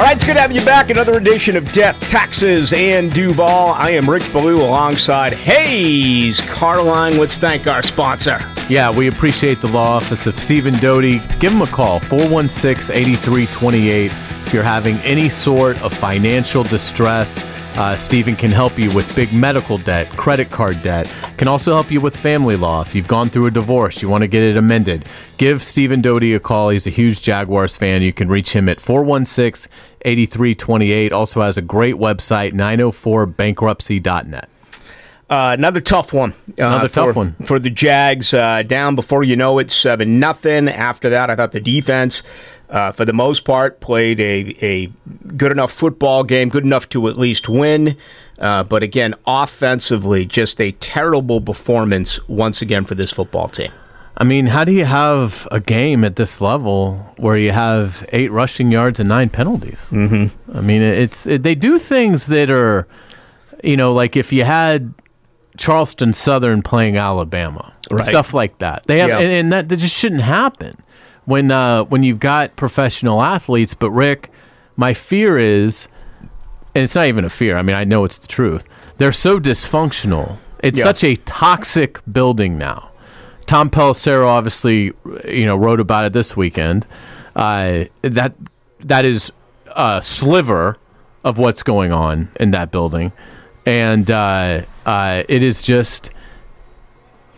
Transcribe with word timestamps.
All 0.00 0.06
right, 0.06 0.16
it's 0.16 0.24
good 0.24 0.32
to 0.32 0.40
have 0.40 0.50
you 0.50 0.64
back. 0.64 0.88
Another 0.88 1.18
edition 1.18 1.56
of 1.56 1.72
Death, 1.74 2.00
Taxes, 2.08 2.72
and 2.72 3.12
Duval. 3.12 3.74
I 3.74 3.90
am 3.90 4.08
Rich 4.08 4.32
Ballou 4.32 4.62
alongside 4.62 5.34
Hays 5.34 6.40
Carlyon. 6.40 7.18
Let's 7.18 7.36
thank 7.36 7.66
our 7.66 7.82
sponsor. 7.82 8.38
Yeah, 8.70 8.90
we 8.90 9.08
appreciate 9.08 9.60
the 9.60 9.68
law 9.68 9.96
office 9.96 10.26
of 10.26 10.38
Stephen 10.38 10.72
Doty. 10.76 11.18
Give 11.38 11.52
him 11.52 11.60
a 11.60 11.66
call, 11.66 12.00
416 12.00 12.96
8328. 12.96 14.06
If 14.06 14.54
you're 14.54 14.62
having 14.62 14.96
any 15.00 15.28
sort 15.28 15.78
of 15.82 15.92
financial 15.92 16.62
distress, 16.62 17.38
uh, 17.76 17.96
Stephen 17.96 18.36
can 18.36 18.50
help 18.50 18.78
you 18.78 18.92
with 18.94 19.14
big 19.16 19.32
medical 19.32 19.78
debt, 19.78 20.08
credit 20.10 20.50
card 20.50 20.82
debt, 20.82 21.12
can 21.36 21.48
also 21.48 21.72
help 21.72 21.90
you 21.90 22.00
with 22.00 22.16
family 22.16 22.56
law. 22.56 22.82
If 22.82 22.94
you've 22.94 23.08
gone 23.08 23.28
through 23.28 23.46
a 23.46 23.50
divorce, 23.50 24.02
you 24.02 24.08
want 24.08 24.22
to 24.22 24.28
get 24.28 24.42
it 24.42 24.56
amended, 24.56 25.06
give 25.38 25.62
Stephen 25.62 26.00
Doty 26.02 26.34
a 26.34 26.40
call. 26.40 26.70
He's 26.70 26.86
a 26.86 26.90
huge 26.90 27.20
Jaguars 27.20 27.76
fan. 27.76 28.02
You 28.02 28.12
can 28.12 28.28
reach 28.28 28.52
him 28.54 28.68
at 28.68 28.80
416 28.80 29.70
8328. 30.02 31.12
Also 31.12 31.40
has 31.42 31.56
a 31.56 31.62
great 31.62 31.96
website, 31.96 32.52
904bankruptcy.net. 32.52 34.48
Uh, 35.28 35.54
another 35.56 35.80
tough 35.80 36.12
one. 36.12 36.32
Uh, 36.32 36.64
Another 36.66 36.88
for, 36.88 36.94
tough 37.06 37.16
one. 37.16 37.36
for 37.44 37.60
the 37.60 37.70
Jags. 37.70 38.34
Uh, 38.34 38.62
down 38.64 38.96
before 38.96 39.22
you 39.22 39.36
know 39.36 39.60
it, 39.60 39.70
seven 39.70 40.18
nothing. 40.18 40.68
After 40.68 41.08
that, 41.10 41.30
I 41.30 41.36
thought 41.36 41.52
the 41.52 41.60
defense, 41.60 42.24
uh, 42.70 42.92
for 42.92 43.04
the 43.04 43.12
most 43.12 43.44
part, 43.44 43.80
played 43.80 44.20
a 44.20 44.56
a 44.62 44.86
good 45.36 45.52
enough 45.52 45.72
football 45.72 46.24
game, 46.24 46.48
good 46.48 46.64
enough 46.64 46.88
to 46.90 47.08
at 47.08 47.18
least 47.18 47.48
win. 47.48 47.96
Uh, 48.38 48.62
but 48.62 48.82
again, 48.82 49.14
offensively, 49.26 50.24
just 50.24 50.60
a 50.60 50.72
terrible 50.72 51.40
performance 51.40 52.18
once 52.28 52.62
again 52.62 52.84
for 52.84 52.94
this 52.94 53.12
football 53.12 53.48
team. 53.48 53.70
I 54.16 54.24
mean, 54.24 54.46
how 54.46 54.64
do 54.64 54.72
you 54.72 54.84
have 54.84 55.46
a 55.50 55.60
game 55.60 56.04
at 56.04 56.16
this 56.16 56.40
level 56.40 56.96
where 57.16 57.36
you 57.36 57.52
have 57.52 58.06
eight 58.12 58.30
rushing 58.30 58.70
yards 58.70 59.00
and 59.00 59.08
nine 59.08 59.30
penalties? 59.30 59.88
Mm-hmm. 59.90 60.56
I 60.56 60.60
mean, 60.60 60.82
it's 60.82 61.26
it, 61.26 61.42
they 61.42 61.54
do 61.54 61.78
things 61.78 62.26
that 62.28 62.50
are, 62.50 62.86
you 63.64 63.76
know, 63.76 63.92
like 63.92 64.16
if 64.16 64.32
you 64.32 64.44
had 64.44 64.92
Charleston 65.56 66.12
Southern 66.12 66.62
playing 66.62 66.96
Alabama, 66.96 67.72
Right. 67.90 68.04
stuff 68.06 68.32
like 68.34 68.58
that. 68.58 68.84
They 68.86 68.98
have, 68.98 69.08
Yeah. 69.10 69.18
and, 69.18 69.30
and 69.32 69.52
that, 69.52 69.68
that 69.68 69.76
just 69.78 69.96
shouldn't 69.96 70.22
happen 70.22 70.76
when 71.24 71.50
uh, 71.50 71.84
when 71.84 72.02
you've 72.02 72.20
got 72.20 72.56
professional 72.56 73.22
athletes. 73.22 73.74
But 73.74 73.90
Rick, 73.90 74.30
my 74.76 74.94
fear 74.94 75.38
is, 75.38 75.88
and 76.74 76.82
it's 76.84 76.94
not 76.94 77.06
even 77.06 77.24
a 77.24 77.30
fear. 77.30 77.56
I 77.56 77.62
mean, 77.62 77.76
I 77.76 77.84
know 77.84 78.04
it's 78.04 78.18
the 78.18 78.26
truth. 78.28 78.66
They're 78.98 79.12
so 79.12 79.38
dysfunctional. 79.40 80.36
It's 80.62 80.78
Yeah. 80.78 80.84
such 80.84 81.04
a 81.04 81.16
toxic 81.16 82.00
building 82.10 82.58
now. 82.58 82.90
Tom 83.46 83.70
Pelissero 83.70 84.26
obviously, 84.26 84.92
you 85.26 85.44
know, 85.46 85.56
wrote 85.56 85.80
about 85.80 86.04
it 86.04 86.12
this 86.12 86.36
weekend. 86.36 86.86
Uh, 87.34 87.84
that 88.02 88.34
that 88.80 89.04
is 89.04 89.32
a 89.74 90.00
sliver 90.02 90.76
of 91.24 91.38
what's 91.38 91.62
going 91.62 91.92
on 91.92 92.28
in 92.38 92.50
that 92.52 92.70
building, 92.70 93.12
and 93.66 94.10
uh, 94.10 94.62
uh, 94.86 95.22
it 95.28 95.42
is 95.42 95.62
just 95.62 96.10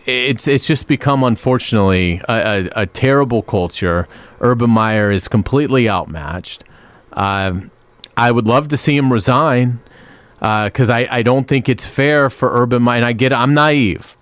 it's 0.05 0.47
it's 0.47 0.67
just 0.67 0.87
become 0.87 1.23
unfortunately 1.23 2.21
a, 2.27 2.33
a, 2.75 2.81
a 2.81 2.85
terrible 2.85 3.41
culture. 3.41 4.07
Urban 4.41 4.69
Meyer 4.69 5.11
is 5.11 5.27
completely 5.27 5.89
outmatched. 5.89 6.63
Um, 7.13 7.71
I 8.17 8.31
would 8.31 8.47
love 8.47 8.67
to 8.69 8.77
see 8.77 8.95
him 8.95 9.11
resign 9.11 9.79
because 10.39 10.89
I, 10.89 11.07
I 11.09 11.21
don't 11.21 11.47
think 11.47 11.69
it's 11.69 11.85
fair 11.85 12.29
for 12.29 12.51
Urban 12.51 12.81
Meyer. 12.83 12.97
And 12.97 13.05
I 13.05 13.13
get 13.13 13.31
I'm 13.31 13.53
naive. 13.53 14.17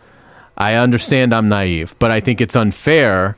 I 0.58 0.76
understand 0.76 1.34
I'm 1.34 1.50
naive, 1.50 1.96
but 1.98 2.12
I 2.12 2.20
think 2.20 2.40
it's 2.40 2.56
unfair 2.56 3.36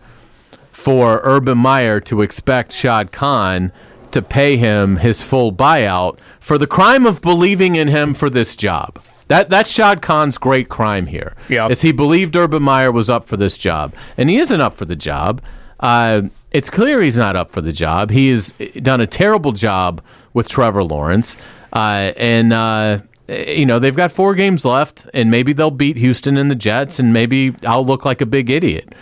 for 0.72 1.22
Urban 1.24 1.58
Meyer 1.58 2.02
to 2.02 2.22
expect 2.22 2.74
Shad 2.74 3.12
Khan 3.12 3.72
to 4.12 4.22
pay 4.22 4.58
him 4.58 4.98
his 4.98 5.24
full 5.24 5.54
buyout 5.54 6.18
for 6.40 6.58
the 6.58 6.68
crime 6.68 7.06
of 7.06 7.22
believing 7.22 7.76
in 7.76 7.88
him 7.88 8.14
for 8.14 8.30
this 8.30 8.56
job. 8.56 9.00
That 9.28 9.50
that's 9.50 9.72
Shad 9.72 10.02
Khan's 10.02 10.38
great 10.38 10.70
crime 10.70 11.08
here. 11.08 11.36
Yeah. 11.50 11.68
Is 11.68 11.82
he 11.82 11.92
believed 11.92 12.36
Urban 12.36 12.64
Meyer 12.64 12.92
was 12.92 13.10
up 13.10 13.28
for 13.28 13.38
this 13.38 13.58
job. 13.58 13.94
And 14.18 14.30
he 14.30 14.38
isn't 14.38 14.62
up 14.62 14.76
for 14.76 14.86
the 14.86 14.96
job. 14.96 15.42
Uh, 15.80 16.24
it's 16.52 16.70
clear 16.70 17.02
he's 17.02 17.18
not 17.18 17.36
up 17.36 17.50
for 17.50 17.62
the 17.62 17.72
job. 17.72 18.12
He 18.12 18.30
has 18.30 18.52
done 18.82 19.02
a 19.02 19.08
terrible 19.08 19.52
job 19.52 20.02
with 20.34 20.48
Trevor 20.48 20.84
Lawrence. 20.84 21.36
Uh, 21.72 22.14
and 22.16 22.54
uh, 22.54 23.00
you 23.28 23.66
know, 23.66 23.80
they've 23.80 23.96
got 23.96 24.12
four 24.12 24.36
games 24.36 24.66
left, 24.66 25.08
and 25.14 25.32
maybe 25.32 25.54
they'll 25.54 25.72
beat 25.72 25.98
Houston 25.98 26.38
and 26.38 26.52
the 26.52 26.56
Jets, 26.56 27.00
and 27.00 27.14
maybe 27.14 27.56
I'll 27.66 27.86
look 27.86 28.06
like 28.06 28.22
a 28.22 28.26
big 28.26 28.50
idiot. 28.50 28.94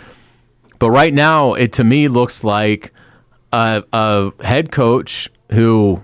But 0.78 0.90
right 0.90 1.12
now, 1.12 1.54
it 1.54 1.72
to 1.74 1.84
me 1.84 2.08
looks 2.08 2.42
like 2.42 2.92
a, 3.52 3.84
a 3.92 4.32
head 4.42 4.72
coach 4.72 5.28
who 5.50 6.02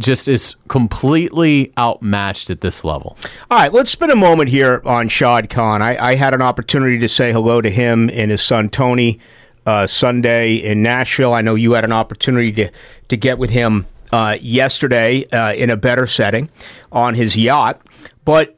just 0.00 0.28
is 0.28 0.56
completely 0.68 1.72
outmatched 1.78 2.50
at 2.50 2.60
this 2.60 2.84
level. 2.84 3.16
All 3.50 3.58
right, 3.58 3.72
let's 3.72 3.90
spend 3.90 4.10
a 4.10 4.16
moment 4.16 4.48
here 4.48 4.82
on 4.84 5.08
Shad 5.08 5.50
Khan. 5.50 5.82
I, 5.82 5.96
I 5.96 6.14
had 6.16 6.34
an 6.34 6.42
opportunity 6.42 6.98
to 6.98 7.08
say 7.08 7.32
hello 7.32 7.60
to 7.60 7.70
him 7.70 8.10
and 8.10 8.30
his 8.30 8.42
son 8.42 8.68
Tony 8.68 9.20
uh, 9.66 9.86
Sunday 9.86 10.56
in 10.56 10.82
Nashville. 10.82 11.32
I 11.32 11.40
know 11.40 11.54
you 11.54 11.72
had 11.72 11.84
an 11.84 11.92
opportunity 11.92 12.52
to 12.52 12.70
to 13.08 13.16
get 13.16 13.38
with 13.38 13.50
him 13.50 13.86
uh, 14.12 14.36
yesterday 14.40 15.24
uh, 15.26 15.52
in 15.52 15.70
a 15.70 15.76
better 15.76 16.06
setting 16.06 16.48
on 16.92 17.14
his 17.14 17.36
yacht, 17.36 17.80
but 18.24 18.56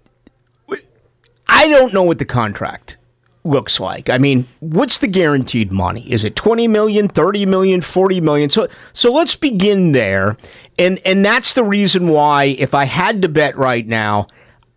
I 1.49 1.69
don't 1.69 1.93
know 1.93 2.03
what 2.03 2.19
the 2.19 2.25
contract 2.25 2.97
looks 3.47 3.81
like. 3.81 4.11
I 4.11 4.19
mean, 4.19 4.47
what's 4.61 4.99
the 4.99 5.07
guaranteed 5.07 5.73
money? 5.73 6.11
Is 6.11 6.25
it 6.25 6.37
20 6.37 6.69
million, 6.69 7.09
30 7.09 7.47
million, 7.47 7.81
40 7.81 8.21
million? 8.21 8.51
So 8.51 8.69
so 8.93 9.11
let's 9.11 9.37
begin 9.37 9.93
there. 9.93 10.37
And 10.79 11.01
and 11.05 11.25
that's 11.25 11.55
the 11.55 11.65
reason 11.65 12.09
why 12.09 12.45
if 12.45 12.75
I 12.75 12.85
had 12.85 13.23
to 13.23 13.29
bet 13.29 13.57
right 13.57 13.87
now, 13.87 14.29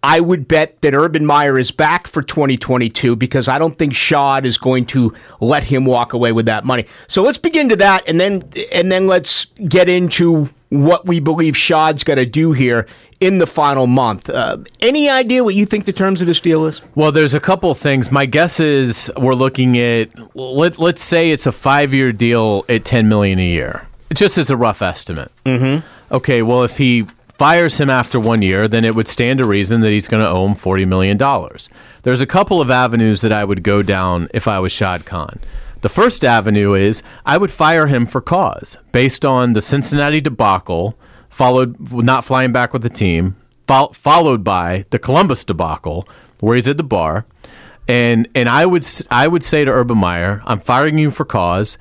I 0.02 0.22
would 0.22 0.48
bet 0.48 0.82
that 0.82 0.94
Urban 0.94 1.26
Meyer 1.26 1.58
is 1.60 1.72
back 1.72 2.08
for 2.08 2.22
2022 2.22 3.16
because 3.18 3.50
I 3.50 3.60
don't 3.60 3.78
think 3.78 3.94
Shad 3.94 4.46
is 4.46 4.58
going 4.58 4.86
to 4.88 5.14
let 5.42 5.64
him 5.64 5.84
walk 5.84 6.14
away 6.14 6.32
with 6.32 6.46
that 6.46 6.64
money. 6.64 6.86
So 7.08 7.22
let's 7.22 7.38
begin 7.38 7.68
to 7.70 7.76
that 7.78 8.08
and 8.08 8.20
then 8.20 8.50
and 8.72 8.92
then 8.92 9.08
let's 9.08 9.46
get 9.68 9.90
into 9.90 10.48
what 10.70 11.06
we 11.06 11.20
believe 11.20 11.58
Shad's 11.58 12.04
going 12.04 12.18
to 12.18 12.26
do 12.26 12.54
here 12.54 12.88
in 13.20 13.40
the 13.40 13.48
final 13.48 13.88
month. 13.88 14.30
Uh, 14.30 14.58
any 14.80 15.10
idea 15.10 15.44
what 15.44 15.56
you 15.56 15.66
think 15.66 15.84
the 15.84 15.94
terms 15.94 16.22
of 16.22 16.28
this 16.28 16.40
deal 16.40 16.66
is? 16.66 16.82
Well, 16.96 17.12
there's 17.12 17.34
a 17.34 17.40
couple 17.40 17.74
things. 17.74 18.12
My 18.12 18.26
guess 18.26 18.60
is 18.60 19.12
we're 19.18 19.36
looking 19.36 19.78
at 19.78 20.10
let 20.36 20.80
let's 20.80 21.04
say 21.04 21.32
it's 21.32 21.46
a 21.46 21.52
five 21.52 21.94
year 21.94 22.14
deal 22.14 22.64
at 22.70 22.86
ten 22.86 23.10
million 23.10 23.40
a 23.40 23.48
year, 23.48 23.88
just 24.14 24.38
as 24.38 24.50
a 24.50 24.56
rough 24.56 24.82
estimate. 24.82 25.32
Mm-hmm. 25.46 25.86
Okay, 26.14 26.42
well 26.42 26.64
if 26.64 26.78
he 26.78 27.06
fires 27.40 27.80
him 27.80 27.90
after 27.90 28.20
one 28.20 28.42
year, 28.42 28.68
then 28.68 28.84
it 28.84 28.94
would 28.94 29.08
stand 29.08 29.40
to 29.40 29.46
reason 29.46 29.80
that 29.80 29.92
he's 29.92 30.10
going 30.10 30.22
to 30.22 30.30
owe 30.30 30.46
him 30.46 30.56
forty 30.56 30.84
million 30.84 31.16
dollars. 31.18 31.70
There's 32.04 32.22
a 32.22 32.28
couple 32.28 32.62
of 32.62 32.70
avenues 32.70 33.22
that 33.22 33.32
I 33.32 33.46
would 33.46 33.64
go 33.64 33.82
down 33.82 34.28
if 34.34 34.48
I 34.48 34.60
was 34.60 34.74
Shad 34.74 35.06
Khan. 35.06 35.40
The 35.82 35.90
first 35.90 36.26
avenue 36.26 36.74
is 36.74 37.02
I 37.26 37.38
would 37.38 37.50
fire 37.50 37.88
him 37.88 38.06
for 38.06 38.20
cause 38.20 38.78
based 38.92 39.24
on 39.24 39.54
the 39.54 39.62
Cincinnati 39.62 40.20
debacle, 40.20 41.00
followed 41.30 41.92
not 41.94 42.26
flying 42.26 42.52
back 42.52 42.74
with 42.74 42.82
the 42.82 42.90
team, 42.90 43.38
fol- 43.66 43.94
followed 43.94 44.44
by 44.44 44.84
the 44.90 45.00
Columbus 45.00 45.46
debacle 45.46 46.06
where 46.42 46.58
he's 46.58 46.68
at 46.68 46.76
the 46.76 46.84
bar, 46.84 47.26
and 47.88 48.28
and 48.36 48.50
I 48.50 48.66
would 48.66 48.86
I 49.10 49.30
would 49.30 49.46
say 49.46 49.64
to 49.64 49.72
Urban 49.72 49.98
Meyer, 49.98 50.42
I'm 50.46 50.60
firing 50.60 50.98
you 50.98 51.10
for 51.10 51.24
cause, 51.24 51.78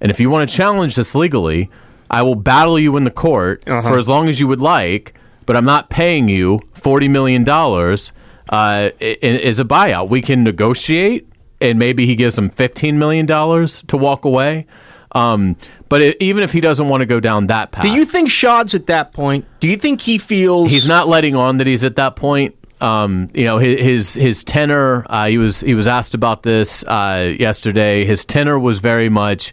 and 0.00 0.10
if 0.10 0.18
you 0.18 0.30
want 0.30 0.48
to 0.48 0.56
challenge 0.56 0.94
this 0.94 1.14
legally, 1.14 1.70
I 2.12 2.22
will 2.22 2.34
battle 2.34 2.78
you 2.78 2.96
in 2.96 3.04
the 3.04 3.10
court 3.10 3.62
for 3.64 3.96
as 3.98 4.06
long 4.06 4.28
as 4.28 4.38
you 4.38 4.46
would 4.46 4.60
like, 4.60 5.14
but 5.46 5.56
I'm 5.56 5.64
not 5.64 5.88
paying 5.90 6.28
you 6.28 6.60
forty 6.74 7.08
million 7.08 7.42
dollars 7.44 8.12
uh, 8.50 8.90
i- 9.00 9.18
i- 9.22 9.26
as 9.26 9.58
a 9.60 9.64
buyout. 9.64 10.08
We 10.10 10.20
can 10.20 10.44
negotiate, 10.44 11.26
and 11.60 11.78
maybe 11.78 12.04
he 12.06 12.14
gives 12.14 12.36
him 12.36 12.50
fifteen 12.50 12.98
million 12.98 13.24
dollars 13.26 13.82
to 13.88 13.96
walk 13.96 14.24
away. 14.26 14.66
Um, 15.14 15.56
but 15.88 16.00
it, 16.00 16.16
even 16.20 16.42
if 16.42 16.52
he 16.52 16.60
doesn't 16.60 16.88
want 16.88 17.00
to 17.02 17.06
go 17.06 17.20
down 17.20 17.48
that 17.48 17.70
path, 17.70 17.84
Do 17.84 17.92
you 17.92 18.04
think 18.06 18.30
Shad's 18.30 18.74
at 18.74 18.86
that 18.86 19.12
point? 19.12 19.44
Do 19.60 19.68
you 19.68 19.76
think 19.76 20.00
he 20.00 20.16
feels 20.18 20.70
he's 20.70 20.88
not 20.88 21.06
letting 21.06 21.36
on 21.36 21.58
that 21.58 21.66
he's 21.66 21.84
at 21.84 21.96
that 21.96 22.16
point. 22.16 22.54
Um, 22.80 23.30
you 23.34 23.44
know 23.44 23.58
his 23.58 23.78
his, 23.80 24.14
his 24.14 24.44
tenor. 24.44 25.06
Uh, 25.08 25.26
he 25.28 25.38
was 25.38 25.60
he 25.60 25.74
was 25.74 25.86
asked 25.86 26.14
about 26.14 26.42
this 26.42 26.82
uh, 26.84 27.32
yesterday. 27.38 28.04
His 28.04 28.24
tenor 28.24 28.58
was 28.58 28.78
very 28.78 29.08
much. 29.08 29.52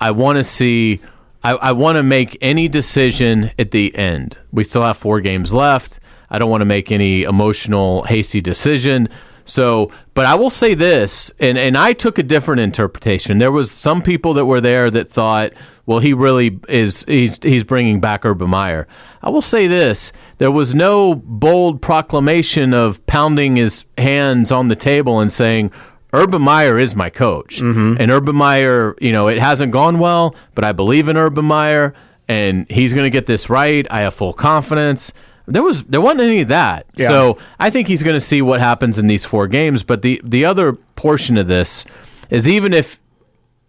I 0.00 0.10
want 0.12 0.36
to 0.36 0.44
see. 0.44 1.00
I, 1.46 1.52
I 1.68 1.72
want 1.72 1.96
to 1.96 2.02
make 2.02 2.36
any 2.40 2.66
decision 2.66 3.52
at 3.56 3.70
the 3.70 3.94
end. 3.94 4.36
We 4.50 4.64
still 4.64 4.82
have 4.82 4.96
four 4.96 5.20
games 5.20 5.54
left. 5.54 6.00
I 6.28 6.40
don't 6.40 6.50
want 6.50 6.62
to 6.62 6.66
make 6.66 6.90
any 6.90 7.22
emotional, 7.22 8.02
hasty 8.02 8.40
decision. 8.40 9.08
So, 9.44 9.92
but 10.14 10.26
I 10.26 10.34
will 10.34 10.50
say 10.50 10.74
this, 10.74 11.30
and, 11.38 11.56
and 11.56 11.78
I 11.78 11.92
took 11.92 12.18
a 12.18 12.24
different 12.24 12.62
interpretation. 12.62 13.38
There 13.38 13.52
was 13.52 13.70
some 13.70 14.02
people 14.02 14.34
that 14.34 14.46
were 14.46 14.60
there 14.60 14.90
that 14.90 15.08
thought, 15.08 15.52
well, 15.86 16.00
he 16.00 16.14
really 16.14 16.58
is 16.68 17.04
he's 17.04 17.38
he's 17.40 17.62
bringing 17.62 18.00
back 18.00 18.24
Urban 18.24 18.50
Meyer. 18.50 18.88
I 19.22 19.30
will 19.30 19.40
say 19.40 19.68
this: 19.68 20.10
there 20.38 20.50
was 20.50 20.74
no 20.74 21.14
bold 21.14 21.80
proclamation 21.80 22.74
of 22.74 23.06
pounding 23.06 23.54
his 23.54 23.84
hands 23.96 24.50
on 24.50 24.66
the 24.66 24.76
table 24.76 25.20
and 25.20 25.30
saying. 25.30 25.70
Urban 26.12 26.42
Meyer 26.42 26.78
is 26.78 26.94
my 26.96 27.10
coach, 27.10 27.60
mm-hmm. 27.60 27.96
and 28.00 28.10
Urban 28.10 28.36
Meyer, 28.36 28.94
you 29.00 29.12
know, 29.12 29.28
it 29.28 29.38
hasn't 29.38 29.72
gone 29.72 29.98
well, 29.98 30.34
but 30.54 30.64
I 30.64 30.72
believe 30.72 31.08
in 31.08 31.16
Urban 31.16 31.44
Meyer. 31.44 31.94
and 32.28 32.68
he's 32.70 32.92
going 32.92 33.04
to 33.04 33.10
get 33.10 33.26
this 33.26 33.48
right. 33.48 33.86
I 33.90 34.00
have 34.00 34.14
full 34.14 34.32
confidence. 34.32 35.12
There 35.46 35.62
was 35.62 35.84
there 35.84 36.00
wasn't 36.00 36.22
any 36.22 36.40
of 36.40 36.48
that. 36.48 36.86
Yeah. 36.96 37.08
So 37.08 37.38
I 37.60 37.70
think 37.70 37.86
he's 37.88 38.02
going 38.02 38.16
to 38.16 38.20
see 38.20 38.42
what 38.42 38.60
happens 38.60 38.98
in 38.98 39.06
these 39.06 39.24
four 39.24 39.46
games. 39.46 39.82
But 39.84 40.02
the 40.02 40.20
the 40.24 40.44
other 40.44 40.72
portion 40.72 41.38
of 41.38 41.46
this 41.46 41.84
is 42.30 42.48
even 42.48 42.72
if 42.74 43.00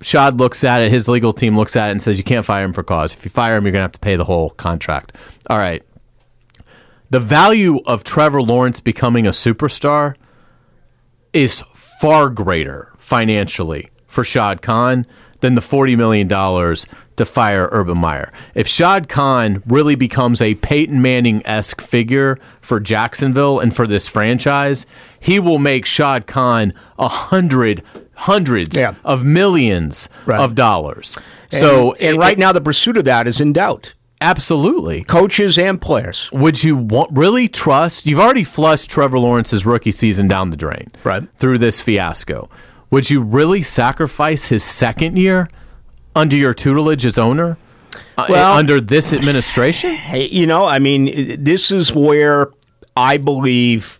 Shad 0.02 0.40
looks 0.40 0.64
at 0.64 0.82
it, 0.82 0.92
his 0.92 1.08
legal 1.08 1.34
team 1.34 1.56
looks 1.56 1.76
at 1.76 1.90
it 1.90 1.92
and 1.92 2.02
says 2.02 2.18
you 2.18 2.24
can't 2.24 2.46
fire 2.46 2.64
him 2.64 2.74
for 2.74 2.84
cause. 2.84 3.14
If 3.14 3.24
you 3.26 3.30
fire 3.30 3.58
him, 3.58 3.64
you're 3.66 3.72
going 3.72 3.82
to 3.82 3.84
have 3.84 3.92
to 3.92 4.00
pay 4.00 4.16
the 4.16 4.26
whole 4.26 4.50
contract. 4.52 5.16
All 5.50 5.58
right. 5.58 5.84
The 7.10 7.20
value 7.20 7.80
of 7.86 8.04
Trevor 8.04 8.42
Lawrence 8.42 8.80
becoming 8.80 9.28
a 9.28 9.32
superstar 9.32 10.16
is 11.32 11.64
far 12.00 12.30
greater 12.30 12.92
financially 12.98 13.90
for 14.08 14.24
Shad 14.24 14.62
Khan 14.62 15.06
than 15.40 15.56
the 15.56 15.62
$40 15.62 15.96
million 15.98 16.28
to 16.28 17.26
fire 17.26 17.70
Urban 17.72 17.98
Meyer. 17.98 18.32
If 18.56 18.68
Shad 18.68 19.08
Khan 19.10 19.62
really 19.68 19.96
becomes 19.96 20.42
a 20.42 20.56
Peyton 20.56 21.02
Manning 21.02 21.42
esque 21.46 21.82
figure 21.82 22.38
for 22.62 22.80
Jacksonville 22.80 23.60
and 23.60 23.76
for 23.76 23.88
this 23.88 24.08
franchise, 24.08 24.86
he 25.20 25.40
will 25.40 25.60
make 25.60 25.86
Shad 25.86 26.26
Khan 26.28 26.74
a 26.98 27.08
hundred, 27.08 27.84
hundreds 28.16 28.76
Yeah. 28.78 28.96
of 29.04 29.24
millions 29.26 30.10
Right. 30.26 30.40
of 30.40 30.56
dollars. 30.56 31.18
so, 31.50 31.94
and, 31.94 32.16
it- 32.16 32.20
right 32.20 32.38
now 32.38 32.52
the 32.52 32.62
pursuit 32.62 32.98
of 32.98 33.06
that 33.06 33.26
is 33.28 33.40
in 33.40 33.54
doubt. 33.54 33.94
Absolutely. 34.22 35.04
Coaches 35.04 35.58
and 35.58 35.80
players. 35.80 36.30
Would 36.32 36.64
you 36.64 36.76
want, 36.76 37.12
really 37.14 37.48
trust? 37.48 38.06
You've 38.06 38.20
already 38.20 38.44
flushed 38.44 38.90
Trevor 38.90 39.20
Lawrence's 39.20 39.66
rookie 39.66 39.92
season 39.92 40.28
down 40.28 40.50
the 40.50 40.58
drain 40.58 40.92
Right. 41.04 41.24
through 41.38 41.60
this 41.60 41.80
fiasco. 41.82 42.50
Would 42.92 43.10
you 43.10 43.22
really 43.22 43.62
sacrifice 43.62 44.48
his 44.48 44.64
second 44.64 45.18
year 45.18 45.50
under 46.16 46.36
your 46.38 46.54
tutelage 46.54 47.06
as 47.06 47.18
owner? 47.18 47.58
Uh, 48.18 48.26
Well- 48.30 48.54
under 48.56 48.80
this 48.82 49.14
administration? 49.14 49.98
You 50.14 50.48
know, 50.48 50.66
I 50.66 50.80
mean, 50.80 51.44
this 51.44 51.72
is 51.72 51.94
where 51.94 52.50
I 52.96 53.18
believe 53.18 54.00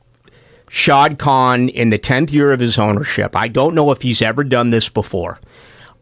Shad 0.70 1.18
Khan 1.20 1.70
in 1.70 1.90
the 1.92 2.00
10th 2.00 2.32
year 2.34 2.52
of 2.52 2.60
his 2.60 2.78
ownership, 2.80 3.36
I 3.36 3.48
don't 3.48 3.74
know 3.76 3.92
if 3.92 4.02
he's 4.02 4.22
ever 4.22 4.44
done 4.44 4.70
this 4.72 4.90
before. 4.90 5.40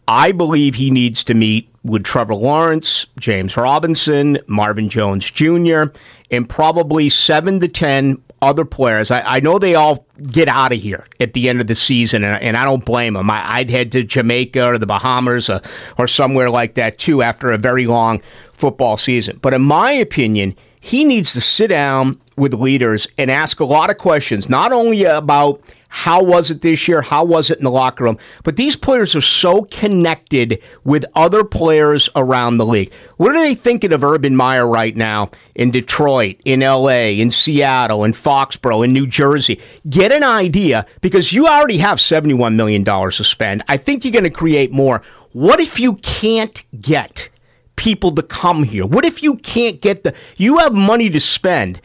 I 0.07 0.31
believe 0.31 0.75
he 0.75 0.91
needs 0.91 1.23
to 1.25 1.33
meet 1.33 1.69
with 1.83 2.03
Trevor 2.03 2.35
Lawrence, 2.35 3.05
James 3.19 3.55
Robinson, 3.55 4.39
Marvin 4.47 4.89
Jones 4.89 5.29
Jr., 5.29 5.85
and 6.31 6.49
probably 6.49 7.09
seven 7.09 7.59
to 7.59 7.67
10 7.67 8.21
other 8.41 8.65
players. 8.65 9.11
I, 9.11 9.21
I 9.21 9.39
know 9.39 9.59
they 9.59 9.75
all 9.75 10.05
get 10.31 10.47
out 10.47 10.71
of 10.71 10.81
here 10.81 11.05
at 11.19 11.33
the 11.33 11.49
end 11.49 11.61
of 11.61 11.67
the 11.67 11.75
season, 11.75 12.23
and, 12.23 12.41
and 12.41 12.57
I 12.57 12.65
don't 12.65 12.83
blame 12.83 13.13
them. 13.13 13.29
I, 13.29 13.57
I'd 13.57 13.69
head 13.69 13.91
to 13.93 14.03
Jamaica 14.03 14.63
or 14.65 14.77
the 14.77 14.87
Bahamas 14.87 15.49
or, 15.49 15.61
or 15.97 16.07
somewhere 16.07 16.49
like 16.49 16.75
that 16.75 16.97
too 16.97 17.21
after 17.21 17.51
a 17.51 17.57
very 17.57 17.85
long 17.85 18.21
football 18.53 18.97
season. 18.97 19.37
But 19.41 19.53
in 19.53 19.61
my 19.61 19.91
opinion, 19.91 20.55
he 20.81 21.03
needs 21.03 21.33
to 21.33 21.41
sit 21.41 21.67
down 21.67 22.19
with 22.37 22.53
leaders 22.53 23.07
and 23.17 23.31
ask 23.31 23.59
a 23.59 23.65
lot 23.65 23.89
of 23.89 23.97
questions, 23.97 24.49
not 24.49 24.71
only 24.71 25.03
about 25.03 25.61
how 25.95 26.21
was 26.21 26.51
it 26.51 26.59
this 26.59 26.89
year, 26.89 27.01
how 27.01 27.23
was 27.23 27.49
it 27.49 27.57
in 27.57 27.63
the 27.63 27.71
locker 27.71 28.03
room, 28.03 28.17
but 28.43 28.57
these 28.57 28.75
players 28.75 29.15
are 29.15 29.21
so 29.21 29.61
connected 29.63 30.61
with 30.83 31.05
other 31.15 31.45
players 31.45 32.09
around 32.17 32.57
the 32.57 32.65
league. 32.65 32.91
What 33.15 33.31
are 33.31 33.39
they 33.39 33.55
thinking 33.55 33.93
of 33.93 34.03
Urban 34.03 34.35
Meyer 34.35 34.67
right 34.67 34.93
now 34.93 35.31
in 35.55 35.71
Detroit, 35.71 36.35
in 36.43 36.59
LA, 36.59 37.15
in 37.15 37.31
Seattle, 37.31 38.03
in 38.03 38.11
Foxborough, 38.11 38.83
in 38.83 38.91
New 38.91 39.07
Jersey? 39.07 39.61
Get 39.89 40.11
an 40.11 40.23
idea 40.23 40.85
because 40.99 41.31
you 41.31 41.47
already 41.47 41.77
have 41.77 41.99
$71 41.99 42.55
million 42.55 42.83
to 42.83 43.23
spend. 43.23 43.63
I 43.69 43.77
think 43.77 44.03
you're 44.03 44.11
going 44.11 44.25
to 44.25 44.29
create 44.29 44.73
more. 44.73 45.01
What 45.31 45.61
if 45.61 45.79
you 45.79 45.95
can't 45.95 46.61
get 46.81 47.29
people 47.77 48.13
to 48.15 48.21
come 48.21 48.63
here? 48.63 48.85
What 48.85 49.05
if 49.05 49.23
you 49.23 49.35
can't 49.37 49.79
get 49.79 50.03
the 50.03 50.13
you 50.35 50.57
have 50.57 50.73
money 50.73 51.09
to 51.09 51.21
spend? 51.21 51.79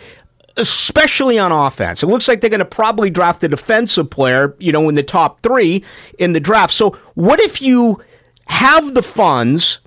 Especially 0.61 1.39
on 1.39 1.53
offense. 1.53 2.03
It 2.03 2.07
looks 2.07 2.29
like 2.29 2.41
they're 2.41 2.51
going 2.51 2.59
to 2.59 2.65
probably 2.65 3.11
draft 3.11 3.43
a 3.43 3.49
defensive 3.49 4.11
player, 4.11 4.55
you 4.59 4.73
know, 4.73 4.89
in 4.89 4.95
the 4.95 5.03
top 5.03 5.41
three 5.41 5.83
in 6.19 6.33
the 6.35 6.41
draft. 6.41 6.73
So, 6.75 6.99
what 7.15 7.41
if 7.41 7.63
you 7.63 8.03
have 8.47 8.95
the 8.95 9.03
funds, 9.03 9.79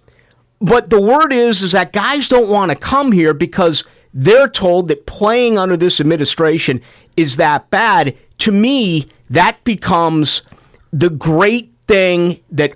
but 0.60 0.90
the 0.90 1.02
word 1.02 1.32
is 1.32 1.62
is 1.62 1.74
that 1.74 1.94
guys 1.94 2.28
don't 2.28 2.50
want 2.50 2.72
to 2.72 2.78
come 2.78 3.12
here 3.12 3.34
because 3.34 3.84
they're 4.14 4.48
told 4.48 4.88
that 4.88 5.06
playing 5.06 5.58
under 5.58 5.78
this 5.78 6.00
administration 6.00 6.82
is 7.18 7.36
that 7.38 7.70
bad. 7.70 8.16
To 8.40 8.52
me, 8.52 9.08
that 9.30 9.64
becomes 9.64 10.42
the 10.92 11.10
great 11.10 11.72
thing 11.88 12.40
that 12.52 12.74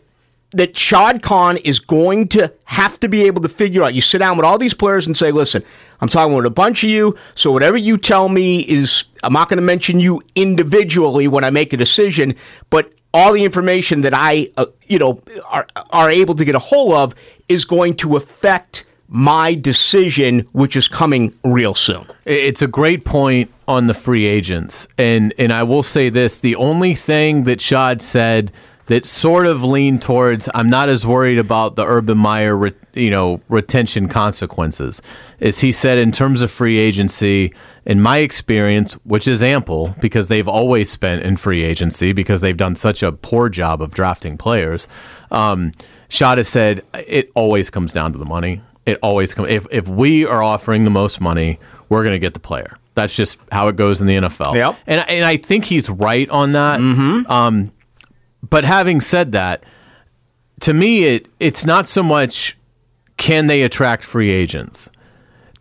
that 0.52 0.78
Shad 0.78 1.22
Khan 1.22 1.58
is 1.58 1.80
going 1.80 2.30
to 2.30 2.52
have 2.66 3.00
to 3.02 3.10
be 3.10 3.26
able 3.26 3.42
to 3.42 3.50
figure 3.50 3.84
out. 3.84 3.94
You 3.94 4.02
sit 4.02 4.20
down 4.20 4.38
with 4.38 4.46
all 4.46 4.58
these 4.58 4.74
players 4.74 5.06
and 5.06 5.16
say, 5.16 5.32
listen, 5.32 5.64
I'm 6.02 6.08
talking 6.08 6.36
with 6.36 6.46
a 6.46 6.52
bunch 6.52 6.84
of 6.84 6.90
you, 6.90 7.16
so 7.36 7.52
whatever 7.52 7.78
you 7.78 7.98
tell 7.98 8.30
me 8.30 8.60
is, 8.60 9.06
I'm 9.24 9.34
not 9.34 9.50
going 9.50 9.58
to 9.58 9.64
mention 9.64 10.00
you 10.00 10.22
individually 10.36 11.28
when 11.28 11.44
I 11.44 11.50
make 11.50 11.74
a 11.74 11.78
decision, 11.78 12.36
but 12.70 12.94
all 13.14 13.34
the 13.34 13.44
information 13.44 14.02
that 14.02 14.14
I, 14.14 14.52
uh, 14.58 14.68
you 14.88 15.00
know, 15.00 15.22
are, 15.46 15.66
are 15.90 16.12
able 16.12 16.36
to 16.36 16.46
get 16.46 16.56
a 16.56 16.60
hold 16.60 16.94
of 16.94 17.16
is 17.50 17.66
going 17.66 17.96
to 17.98 18.16
affect 18.16 18.86
my 19.10 19.56
decision, 19.56 20.48
which 20.52 20.76
is 20.76 20.88
coming 20.88 21.34
real 21.44 21.74
soon. 21.74 22.06
It's 22.26 22.62
a 22.62 22.68
great 22.68 23.06
point 23.06 23.52
on 23.68 23.88
the 23.88 23.94
free 23.94 24.26
agents, 24.26 24.88
and 24.98 25.34
and 25.38 25.52
I 25.52 25.64
will 25.64 25.84
say 25.84 26.10
this: 26.10 26.40
the 26.40 26.56
only 26.56 26.94
thing 26.94 27.46
that 27.46 27.62
Shad 27.62 28.02
said 28.02 28.52
that 28.88 29.06
sort 29.06 29.46
of 29.46 29.64
lean 29.64 30.00
towards 30.00 30.50
I'm 30.54 30.70
not 30.70 30.90
as 30.90 31.06
worried 31.06 31.38
about 31.38 31.76
the 31.76 31.86
Urban 31.86 32.18
Meyer, 32.18 32.58
re, 32.58 32.74
you 32.94 33.10
know, 33.10 33.42
retention 33.50 34.08
consequences, 34.08 35.02
As 35.40 35.60
he 35.60 35.72
said 35.72 35.98
in 35.98 36.12
terms 36.12 36.42
of 36.42 36.52
free 36.52 36.78
agency. 36.78 37.54
In 37.86 38.02
my 38.02 38.18
experience, 38.18 38.96
which 39.06 39.30
is 39.30 39.42
ample 39.42 39.96
because 40.02 40.28
they've 40.28 40.48
always 40.48 40.90
spent 40.90 41.24
in 41.24 41.38
free 41.38 41.64
agency 41.64 42.12
because 42.12 42.42
they've 42.42 42.58
done 42.58 42.76
such 42.76 43.02
a 43.02 43.14
poor 43.14 43.48
job 43.48 43.82
of 43.82 43.94
drafting 43.94 44.38
players, 44.38 44.90
um, 45.32 45.72
Shad 46.10 46.38
has 46.38 46.50
said 46.50 46.84
it 46.94 47.32
always 47.34 47.70
comes 47.70 47.94
down 47.94 48.12
to 48.12 48.18
the 48.18 48.26
money. 48.26 48.62
It 48.86 49.00
always 49.02 49.34
comes. 49.34 49.50
If 49.52 49.68
if 49.72 49.88
we 49.88 50.26
are 50.26 50.44
offering 50.44 50.84
the 50.84 50.90
most 50.90 51.22
money, 51.22 51.60
we're 51.90 52.04
going 52.04 52.16
to 52.16 52.20
get 52.20 52.34
the 52.34 52.40
player. 52.40 52.78
That's 52.96 53.16
just 53.16 53.38
how 53.52 53.68
it 53.68 53.76
goes 53.76 54.02
in 54.02 54.08
the 54.08 54.16
NFL. 54.16 54.56
Yep. 54.56 54.80
And 54.88 55.10
and 55.10 55.26
I 55.26 55.38
think 55.38 55.66
he's 55.66 55.90
right 55.90 56.30
on 56.30 56.54
that. 56.54 56.80
Mm-hmm. 56.80 57.32
Um, 57.32 57.72
but 58.42 58.64
having 58.64 59.02
said 59.02 59.32
that, 59.32 59.64
to 60.62 60.74
me, 60.74 61.04
it 61.06 61.28
it's 61.40 61.66
not 61.66 61.88
so 61.88 62.04
much 62.04 62.58
can 63.18 63.48
they 63.48 63.64
attract 63.64 64.04
free 64.04 64.30
agents. 64.30 64.90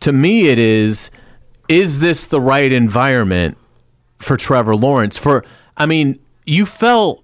To 0.01 0.11
me, 0.11 0.47
it 0.47 0.59
is 0.59 1.11
is 1.67 1.99
this 1.99 2.25
the 2.25 2.41
right 2.41 2.71
environment 2.71 3.57
for 4.19 4.37
Trevor 4.37 4.75
Lawrence? 4.75 5.17
For 5.17 5.43
I 5.75 5.85
mean, 5.85 6.19
you 6.45 6.65
fell 6.65 7.23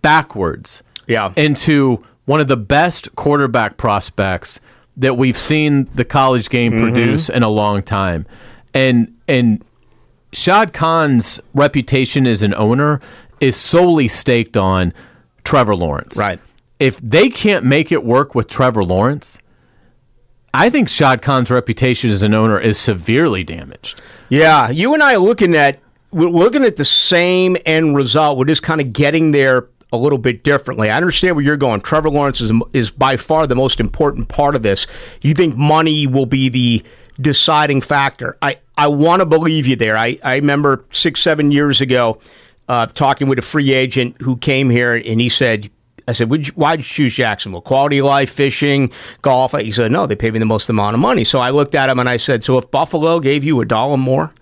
backwards 0.00 0.82
Yeah. 1.06 1.32
into 1.36 2.04
one 2.24 2.40
of 2.40 2.48
the 2.48 2.56
best 2.56 3.14
quarterback 3.16 3.76
prospects 3.76 4.60
that 4.96 5.16
we've 5.16 5.38
seen 5.38 5.88
the 5.94 6.04
college 6.04 6.48
game 6.50 6.72
mm-hmm. 6.72 6.82
produce 6.82 7.28
in 7.28 7.42
a 7.42 7.48
long 7.48 7.82
time. 7.82 8.26
And 8.74 9.14
and 9.28 9.64
Shad 10.32 10.72
Khan's 10.72 11.40
reputation 11.54 12.26
as 12.26 12.42
an 12.42 12.54
owner 12.54 13.00
is 13.42 13.56
solely 13.56 14.08
staked 14.08 14.56
on 14.56 14.94
Trevor 15.44 15.74
Lawrence. 15.74 16.16
Right. 16.16 16.38
If 16.78 16.98
they 16.98 17.28
can't 17.28 17.64
make 17.64 17.92
it 17.92 18.04
work 18.04 18.34
with 18.34 18.48
Trevor 18.48 18.84
Lawrence, 18.84 19.38
I 20.54 20.70
think 20.70 20.88
Shad 20.88 21.22
Khan's 21.22 21.50
reputation 21.50 22.10
as 22.10 22.22
an 22.22 22.34
owner 22.34 22.58
is 22.58 22.78
severely 22.78 23.42
damaged. 23.42 24.00
Yeah, 24.28 24.70
you 24.70 24.94
and 24.94 25.02
I 25.02 25.14
are 25.14 25.18
looking 25.18 25.54
at 25.54 25.80
we're 26.12 26.28
looking 26.28 26.64
at 26.64 26.76
the 26.76 26.84
same 26.84 27.56
end 27.66 27.96
result. 27.96 28.38
We're 28.38 28.44
just 28.44 28.62
kind 28.62 28.80
of 28.80 28.92
getting 28.92 29.32
there 29.32 29.68
a 29.92 29.96
little 29.96 30.18
bit 30.18 30.44
differently. 30.44 30.90
I 30.90 30.96
understand 30.96 31.36
where 31.36 31.44
you're 31.44 31.56
going. 31.56 31.80
Trevor 31.80 32.10
Lawrence 32.10 32.40
is 32.40 32.52
is 32.72 32.90
by 32.90 33.16
far 33.16 33.46
the 33.46 33.56
most 33.56 33.80
important 33.80 34.28
part 34.28 34.54
of 34.54 34.62
this. 34.62 34.86
You 35.20 35.34
think 35.34 35.56
money 35.56 36.06
will 36.06 36.26
be 36.26 36.48
the 36.48 36.84
deciding 37.20 37.80
factor. 37.80 38.36
I 38.40 38.58
I 38.78 38.86
want 38.86 39.20
to 39.20 39.26
believe 39.26 39.66
you 39.66 39.76
there. 39.76 39.96
I 39.96 40.18
I 40.22 40.36
remember 40.36 40.84
six 40.92 41.20
seven 41.20 41.50
years 41.50 41.80
ago 41.80 42.20
uh, 42.68 42.86
talking 42.86 43.28
with 43.28 43.38
a 43.38 43.42
free 43.42 43.72
agent 43.72 44.20
who 44.20 44.36
came 44.36 44.70
here 44.70 44.94
and 44.94 45.20
he 45.20 45.28
said. 45.28 45.70
I 46.08 46.10
said, 46.10 46.32
you, 46.32 46.52
why'd 46.54 46.80
you 46.80 46.84
choose 46.84 47.14
Jacksonville? 47.14 47.60
Quality 47.60 47.98
of 47.98 48.06
life, 48.06 48.28
fishing, 48.28 48.90
golf? 49.22 49.52
He 49.52 49.70
said, 49.70 49.92
No, 49.92 50.04
they 50.04 50.16
pay 50.16 50.32
me 50.32 50.40
the 50.40 50.44
most 50.44 50.68
amount 50.68 50.94
of 50.94 51.00
money. 51.00 51.22
So 51.22 51.38
I 51.38 51.50
looked 51.50 51.76
at 51.76 51.88
him 51.88 52.00
and 52.00 52.08
I 52.08 52.16
said, 52.16 52.42
So 52.42 52.58
if 52.58 52.68
Buffalo 52.72 53.20
gave 53.20 53.44
you 53.44 53.60
a 53.60 53.64
dollar 53.64 53.96
more, 53.96 54.34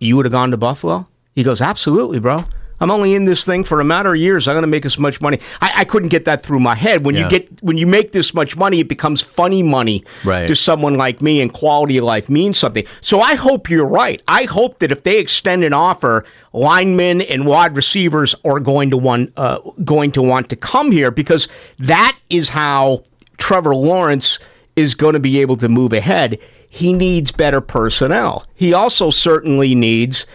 you 0.00 0.16
would 0.16 0.26
have 0.26 0.32
gone 0.32 0.50
to 0.50 0.56
Buffalo? 0.56 1.06
He 1.36 1.44
goes, 1.44 1.60
Absolutely, 1.60 2.18
bro. 2.18 2.44
I'm 2.80 2.90
only 2.90 3.14
in 3.14 3.24
this 3.24 3.44
thing 3.44 3.64
for 3.64 3.80
a 3.80 3.84
matter 3.84 4.14
of 4.14 4.20
years. 4.20 4.48
I'm 4.48 4.54
going 4.54 4.62
to 4.62 4.66
make 4.68 4.84
as 4.84 4.98
much 4.98 5.20
money. 5.20 5.38
I, 5.62 5.72
I 5.76 5.84
couldn't 5.84 6.08
get 6.08 6.24
that 6.24 6.42
through 6.42 6.60
my 6.60 6.74
head. 6.74 7.04
When 7.04 7.14
Yeah. 7.14 7.24
you 7.24 7.30
get 7.30 7.62
when 7.62 7.78
you 7.78 7.86
make 7.86 8.12
this 8.12 8.34
much 8.34 8.56
money, 8.56 8.80
it 8.80 8.88
becomes 8.88 9.20
funny 9.22 9.62
money 9.62 10.04
Right. 10.24 10.48
to 10.48 10.54
someone 10.54 10.96
like 10.96 11.22
me, 11.22 11.40
and 11.40 11.52
quality 11.52 11.98
of 11.98 12.04
life 12.04 12.28
means 12.28 12.58
something. 12.58 12.84
So 13.00 13.20
I 13.20 13.34
hope 13.36 13.70
you're 13.70 13.86
right. 13.86 14.22
I 14.28 14.44
hope 14.44 14.80
that 14.80 14.90
if 14.92 15.02
they 15.04 15.18
extend 15.20 15.64
an 15.64 15.72
offer, 15.72 16.24
linemen 16.52 17.20
and 17.22 17.46
wide 17.46 17.76
receivers 17.76 18.34
are 18.44 18.60
going 18.60 18.90
to 18.90 18.96
want 18.96 19.32
uh, 19.36 19.58
going 19.84 20.10
to 20.12 20.22
want 20.22 20.48
to 20.50 20.56
come 20.56 20.90
here 20.90 21.10
because 21.10 21.48
that 21.78 22.16
is 22.30 22.48
how 22.50 23.04
Trevor 23.38 23.74
Lawrence 23.74 24.38
is 24.76 24.94
going 24.94 25.12
to 25.14 25.20
be 25.20 25.40
able 25.40 25.56
to 25.58 25.68
move 25.68 25.92
ahead, 25.92 26.38
he 26.68 26.92
needs 26.92 27.30
better 27.30 27.60
personnel. 27.60 28.44
He 28.56 28.72
also 28.74 29.10
certainly 29.10 29.74
needs 29.76 30.26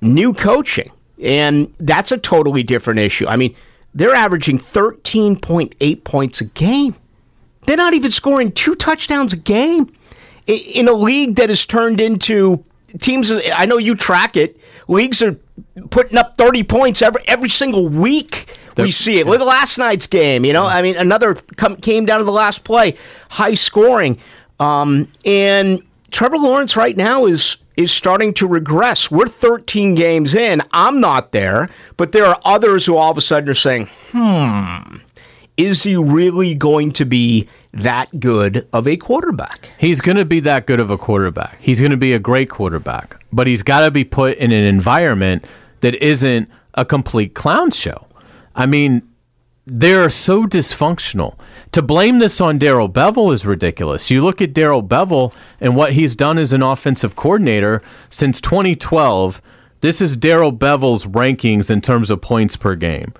new 0.00 0.32
coaching. 0.32 0.90
And 1.22 1.72
that's 1.78 2.12
a 2.12 2.18
totally 2.18 2.62
different 2.62 3.00
issue. 3.00 3.26
I 3.26 3.36
mean, 3.36 3.54
they're 3.94 4.14
averaging 4.14 4.58
13.8 4.58 6.04
points 6.04 6.40
a 6.40 6.44
game. 6.46 6.96
They're 7.66 7.76
not 7.76 7.94
even 7.94 8.10
scoring 8.10 8.52
two 8.52 8.74
touchdowns 8.74 9.32
a 9.32 9.36
game 9.36 9.92
in 10.46 10.88
a 10.88 10.92
league 10.92 11.36
that 11.36 11.48
has 11.48 11.64
turned 11.64 12.00
into 12.00 12.64
teams. 12.98 13.30
I 13.30 13.66
know 13.66 13.78
you 13.78 13.94
track 13.94 14.36
it. 14.36 14.58
Leagues 14.88 15.22
are 15.22 15.36
putting 15.90 16.18
up 16.18 16.36
30 16.36 16.64
points 16.64 17.02
every 17.02 17.22
every 17.26 17.48
single 17.48 17.88
week. 17.88 18.58
we 18.76 18.90
see 18.90 19.20
it. 19.20 19.26
Look 19.26 19.40
at 19.40 19.46
last 19.46 19.78
night's 19.78 20.06
game. 20.06 20.44
You 20.44 20.52
know, 20.52 20.66
I 20.66 20.82
mean, 20.82 20.96
another 20.96 21.34
come, 21.56 21.76
came 21.76 22.04
down 22.04 22.18
to 22.18 22.24
the 22.24 22.32
last 22.32 22.64
play, 22.64 22.96
high 23.30 23.54
scoring, 23.54 24.18
um, 24.58 25.08
and 25.24 25.80
Trevor 26.12 26.36
Lawrence 26.36 26.76
right 26.76 26.96
now 26.96 27.26
is 27.26 27.56
is 27.76 27.90
starting 27.90 28.34
to 28.34 28.46
regress. 28.46 29.10
We're 29.10 29.26
13 29.26 29.94
games 29.94 30.34
in. 30.34 30.60
I'm 30.72 31.00
not 31.00 31.32
there, 31.32 31.70
but 31.96 32.12
there 32.12 32.26
are 32.26 32.38
others 32.44 32.84
who 32.84 32.96
all 32.96 33.10
of 33.10 33.16
a 33.16 33.22
sudden 33.22 33.48
are 33.48 33.54
saying, 33.54 33.88
"Hmm, 34.12 34.96
is 35.56 35.82
he 35.82 35.96
really 35.96 36.54
going 36.54 36.92
to 36.92 37.06
be 37.06 37.48
that 37.72 38.20
good 38.20 38.68
of 38.74 38.86
a 38.86 38.98
quarterback?" 38.98 39.70
He's 39.78 40.02
going 40.02 40.18
to 40.18 40.26
be 40.26 40.40
that 40.40 40.66
good 40.66 40.80
of 40.80 40.90
a 40.90 40.98
quarterback. 40.98 41.58
He's 41.60 41.80
going 41.80 41.92
to 41.92 41.96
be 41.96 42.12
a 42.12 42.18
great 42.18 42.50
quarterback, 42.50 43.16
but 43.32 43.46
he's 43.46 43.62
got 43.62 43.80
to 43.80 43.90
be 43.90 44.04
put 44.04 44.36
in 44.36 44.52
an 44.52 44.64
environment 44.64 45.46
that 45.80 45.94
isn't 45.94 46.48
a 46.74 46.84
complete 46.84 47.34
clown 47.34 47.70
show. 47.70 48.06
I 48.54 48.66
mean, 48.66 49.02
they're 49.66 50.10
so 50.10 50.46
dysfunctional. 50.46 51.36
To 51.72 51.80
blame 51.80 52.18
this 52.18 52.38
on 52.38 52.58
Darrell 52.58 52.90
Bevell 52.90 53.32
is 53.32 53.46
ridiculous. 53.46 54.10
You 54.10 54.22
look 54.22 54.42
at 54.42 54.52
Darrell 54.52 54.82
Bevell 54.82 55.32
and 55.58 55.74
what 55.74 55.92
he's 55.92 56.14
done 56.14 56.36
as 56.36 56.52
an 56.52 56.62
offensive 56.62 57.16
coordinator 57.16 57.82
since 58.10 58.42
2012. 58.42 59.40
This 59.80 60.02
is 60.02 60.14
Darrell 60.14 60.52
Bevell's 60.52 61.06
rankings 61.06 61.70
in 61.70 61.80
terms 61.80 62.10
of 62.10 62.20
points 62.20 62.56
per 62.56 62.74
game 62.74 63.14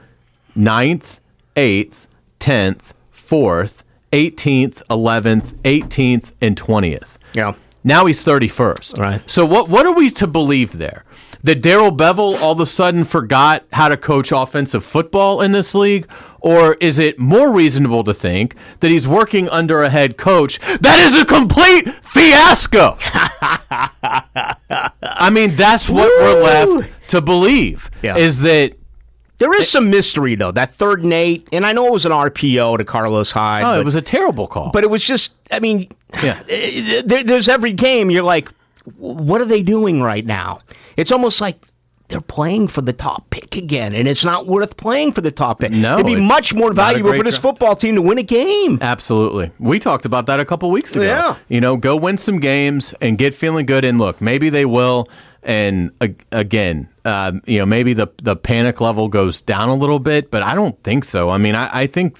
ninth, 0.55 1.19
eighth, 1.57 2.07
10th, 2.41 2.93
4th, 3.15 3.85
18th, 4.13 4.83
11th, 4.91 5.55
18th, 5.63 6.33
and 6.43 6.55
20th. 6.55 7.17
Yeah. 7.33 7.55
Now 7.83 8.05
he's 8.05 8.23
31st. 8.23 8.99
Right. 8.99 9.31
So 9.31 9.47
what 9.47 9.71
what 9.71 9.87
are 9.87 9.95
we 9.95 10.11
to 10.11 10.27
believe 10.27 10.77
there? 10.77 11.07
That 11.45 11.61
Darrell 11.61 11.91
Bevell 11.91 12.41
all 12.41 12.53
of 12.53 12.61
a 12.61 12.67
sudden 12.67 13.05
forgot 13.05 13.65
how 13.73 13.89
to 13.89 13.97
coach 13.97 14.31
offensive 14.31 14.85
football 14.85 15.41
in 15.41 15.51
this 15.53 15.75
league? 15.75 16.09
Or 16.41 16.75
is 16.81 16.99
it 17.01 17.19
more 17.19 17.53
reasonable 17.53 18.05
to 18.05 18.15
think 18.15 18.55
that 18.81 18.91
he's 18.93 19.09
working 19.09 19.49
under 19.49 19.83
a 19.83 19.91
head 19.91 20.17
coach 20.17 20.61
that 20.81 20.99
is 21.01 21.15
a 21.21 21.25
complete 21.25 21.89
fiasco? 22.05 22.97
I 25.03 25.31
mean, 25.33 25.57
that's 25.57 25.89
what 25.91 26.09
we're 26.21 26.43
left 26.43 26.89
to 27.11 27.21
believe 27.21 27.91
Yeah. 28.03 28.17
is 28.17 28.41
that 28.41 28.73
There 29.39 29.53
is 29.59 29.69
some 29.69 29.91
mystery 29.91 30.35
though. 30.37 30.53
That 30.53 30.71
third 30.71 31.03
and 31.03 31.13
eight, 31.13 31.49
and 31.53 31.67
I 31.67 31.73
know 31.73 31.87
it 31.87 31.93
was 31.93 32.07
an 32.07 32.13
RPO 32.13 32.79
to 32.79 32.85
Carlos 32.85 33.33
Hyde. 33.33 33.65
oh, 33.65 33.73
but, 33.73 33.81
it 33.81 33.85
was 33.85 33.97
a 33.97 34.03
terrible 34.03 34.47
call. 34.47 34.71
but 34.73 34.85
it 34.85 34.91
was 34.91 35.03
just. 35.05 35.33
I 35.51 35.59
mean, 35.61 35.89
Yeah. 36.23 36.43
there, 37.05 37.25
there's 37.25 37.49
every 37.49 37.73
game 37.73 38.11
you're 38.11 38.23
like, 38.23 38.49
what 38.97 39.41
are 39.41 39.47
they 39.47 39.63
doing 39.63 40.03
right 40.03 40.25
now? 40.25 40.61
It's 40.97 41.13
almost 41.13 41.41
like 41.41 41.57
they're 42.09 42.21
playing 42.21 42.69
for 42.69 42.83
the 42.83 42.93
top 42.93 43.31
pick 43.31 43.57
again, 43.57 43.95
and 43.95 44.07
it's 44.07 44.25
not 44.25 44.47
worth 44.47 44.77
playing 44.77 45.13
for 45.13 45.23
the 45.23 45.31
top 45.31 45.61
pick. 45.61 45.73
No, 45.73 45.95
it'd 45.95 46.07
be 46.07 46.17
much 46.17 46.53
more 46.53 46.73
valuable 46.73 47.15
for 47.15 47.23
this 47.25 47.39
draft. 47.39 47.43
football 47.43 47.75
team 47.75 47.95
to 47.95 48.03
win 48.03 48.19
a 48.19 48.23
game. 48.23 48.79
Absolutely. 48.83 49.51
We 49.59 49.79
talked 49.79 50.05
about 50.05 50.27
that 50.27 50.39
a 50.39 50.45
couple 50.45 50.71
weeks 50.71 50.95
ago. 50.95 51.05
Yeah. 51.05 51.37
You 51.49 51.61
know, 51.61 51.77
go 51.77 51.97
win 51.97 52.19
some 52.19 52.39
games 52.39 52.95
and 53.01 53.17
get 53.17 53.33
feeling 53.35 53.65
good. 53.65 53.85
And 53.85 53.99
look, 53.99 54.21
maybe 54.21 54.51
they 54.51 54.67
will. 54.67 55.09
And 55.43 55.91
again, 56.31 56.89
um, 57.05 57.43
you 57.47 57.59
know, 57.59 57.67
maybe 57.67 57.95
the 57.95 58.09
the 58.23 58.37
panic 58.37 58.81
level 58.81 59.09
goes 59.09 59.41
down 59.41 59.71
a 59.71 59.75
little 59.75 59.99
bit, 59.99 60.31
but 60.31 60.43
I 60.43 60.55
don't 60.55 60.81
think 60.85 61.05
so. 61.05 61.31
I 61.31 61.39
mean, 61.39 61.55
I, 61.55 61.83
I 61.83 61.87
think. 61.87 62.19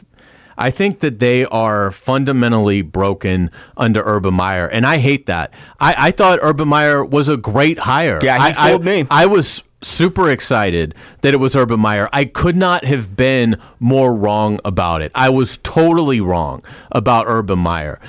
I 0.57 0.71
think 0.71 1.01
that 1.01 1.19
they 1.19 1.45
are 1.47 1.91
fundamentally 1.91 2.83
broken 2.83 3.51
under 3.77 4.03
Urban 4.05 4.35
Meyer, 4.35 4.67
and 4.67 4.87
I 4.87 4.99
hate 4.99 5.27
that. 5.27 5.53
I, 5.81 5.95
I 5.99 6.11
thought 6.11 6.39
Urban 6.43 6.69
Meyer 6.69 7.05
was 7.05 7.29
a 7.29 7.37
great 7.37 7.79
hire. 7.79 8.21
Yeah, 8.23 8.39
he 8.39 8.55
I, 8.57 8.71
fooled 8.71 8.83
I, 8.89 9.03
me. 9.03 9.07
I 9.11 9.27
was 9.27 9.63
super 9.83 10.31
excited 10.31 10.95
that 11.23 11.35
it 11.35 11.39
was 11.39 11.57
Urban 11.57 11.81
Meyer. 11.81 12.09
I 12.13 12.25
could 12.25 12.57
not 12.57 12.85
have 12.85 13.17
been 13.17 13.61
more 13.81 14.15
wrong 14.15 14.59
about 14.65 15.03
it. 15.03 15.13
I 15.15 15.29
was 15.31 15.59
totally 15.59 16.21
wrong 16.21 16.65
about 16.91 17.27
Urban 17.29 17.59
Meyer. 17.59 18.01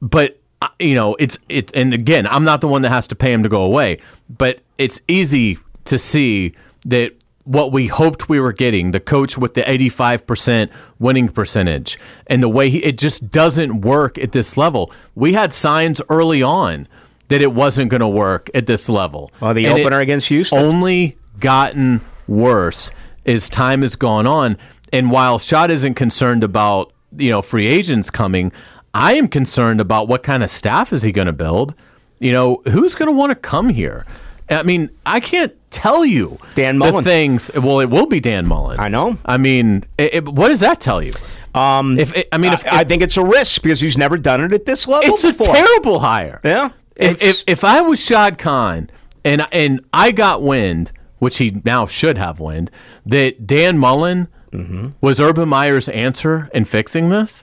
But 0.00 0.38
uh, 0.62 0.68
you 0.78 0.94
know, 0.94 1.16
it's 1.18 1.38
it 1.48 1.70
and 1.74 1.94
again, 1.94 2.26
I'm 2.26 2.44
not 2.44 2.60
the 2.60 2.68
one 2.68 2.82
that 2.82 2.90
has 2.90 3.06
to 3.08 3.16
pay 3.16 3.32
him 3.32 3.42
to 3.42 3.48
go 3.48 3.62
away, 3.62 3.98
but 4.28 4.60
it's 4.78 5.00
easy 5.08 5.58
to 5.86 5.98
see 5.98 6.54
that 6.86 7.12
what 7.50 7.72
we 7.72 7.88
hoped 7.88 8.28
we 8.28 8.38
were 8.38 8.52
getting, 8.52 8.92
the 8.92 9.00
coach 9.00 9.36
with 9.36 9.54
the 9.54 9.62
85% 9.62 10.70
winning 11.00 11.28
percentage 11.28 11.98
and 12.28 12.40
the 12.40 12.48
way 12.48 12.70
he 12.70 12.78
it 12.78 12.96
just 12.96 13.32
doesn't 13.32 13.80
work 13.80 14.16
at 14.18 14.30
this 14.30 14.56
level. 14.56 14.92
We 15.16 15.32
had 15.32 15.52
signs 15.52 16.00
early 16.08 16.44
on 16.44 16.86
that 17.26 17.42
it 17.42 17.52
wasn't 17.52 17.90
going 17.90 18.02
to 18.02 18.08
work 18.08 18.50
at 18.54 18.66
this 18.66 18.88
level. 18.88 19.32
Well, 19.40 19.52
the 19.52 19.66
And 19.66 19.80
opener 19.80 19.98
against 19.98 20.28
Houston. 20.28 20.60
only 20.60 21.18
gotten 21.40 22.02
worse 22.28 22.92
as 23.26 23.48
time 23.48 23.82
has 23.82 23.96
gone 23.96 24.28
on. 24.28 24.56
And 24.92 25.10
while 25.10 25.40
Shad 25.40 25.72
isn't 25.72 25.94
concerned 25.94 26.44
about 26.44 26.92
you 27.16 27.30
know 27.30 27.42
free 27.42 27.66
agents 27.66 28.10
coming, 28.10 28.52
I 28.94 29.14
am 29.14 29.26
concerned 29.26 29.80
about 29.80 30.06
what 30.06 30.22
kind 30.22 30.44
of 30.44 30.52
staff 30.52 30.92
is 30.92 31.02
he 31.02 31.10
going 31.10 31.26
to 31.26 31.32
build. 31.32 31.74
You 32.20 32.30
know, 32.30 32.62
who's 32.68 32.94
going 32.94 33.08
to 33.08 33.16
want 33.16 33.30
to 33.30 33.36
come 33.36 33.70
here? 33.70 34.06
I 34.48 34.62
mean, 34.62 34.90
I 35.04 35.18
can't 35.18 35.52
tell 35.70 36.04
you 36.04 36.38
Dan 36.54 36.78
the 36.78 36.86
Mullen. 36.90 37.04
things. 37.04 37.50
Well, 37.54 37.80
it 37.80 37.86
will 37.90 38.06
be 38.06 38.20
Dan 38.20 38.46
Mullen. 38.46 38.78
I 38.80 38.88
know. 38.88 39.16
I 39.24 39.36
mean, 39.38 39.84
it, 39.98 40.14
it- 40.14 40.28
what 40.28 40.48
does 40.48 40.60
that 40.60 40.80
tell 40.80 41.02
you? 41.02 41.12
Um, 41.54 41.98
if 41.98 42.14
it, 42.14 42.28
I 42.32 42.38
mean, 42.38 42.52
if, 42.52 42.64
I, 42.66 42.80
I 42.80 42.84
think 42.84 43.02
it's 43.02 43.16
a 43.16 43.24
risk 43.24 43.62
because 43.62 43.80
he's 43.80 43.98
never 43.98 44.16
done 44.16 44.40
it 44.44 44.52
at 44.52 44.66
this 44.66 44.86
level 44.86 45.12
it's 45.14 45.24
a 45.24 45.32
terrible 45.32 45.98
hire. 45.98 46.40
Yeah, 46.44 46.68
If, 46.94 47.20
if 47.22 47.42
if 47.48 47.64
I 47.64 47.80
was 47.80 48.04
Shad 48.04 48.38
Khan 48.38 48.88
and 49.24 49.44
and 49.50 49.80
I 49.92 50.12
got 50.12 50.42
wind, 50.42 50.92
which 51.18 51.38
he 51.38 51.60
now 51.64 51.86
should 51.86 52.18
have 52.18 52.38
wind, 52.40 52.70
that 53.06 53.46
Dan 53.46 53.78
Mullen 53.78 54.28
Mm-hmm. 54.52 54.88
was 55.00 55.20
Urban 55.20 55.48
Meyer's 55.48 55.88
answer 55.88 56.48
in 56.52 56.64
fixing 56.64 57.08
this. 57.08 57.42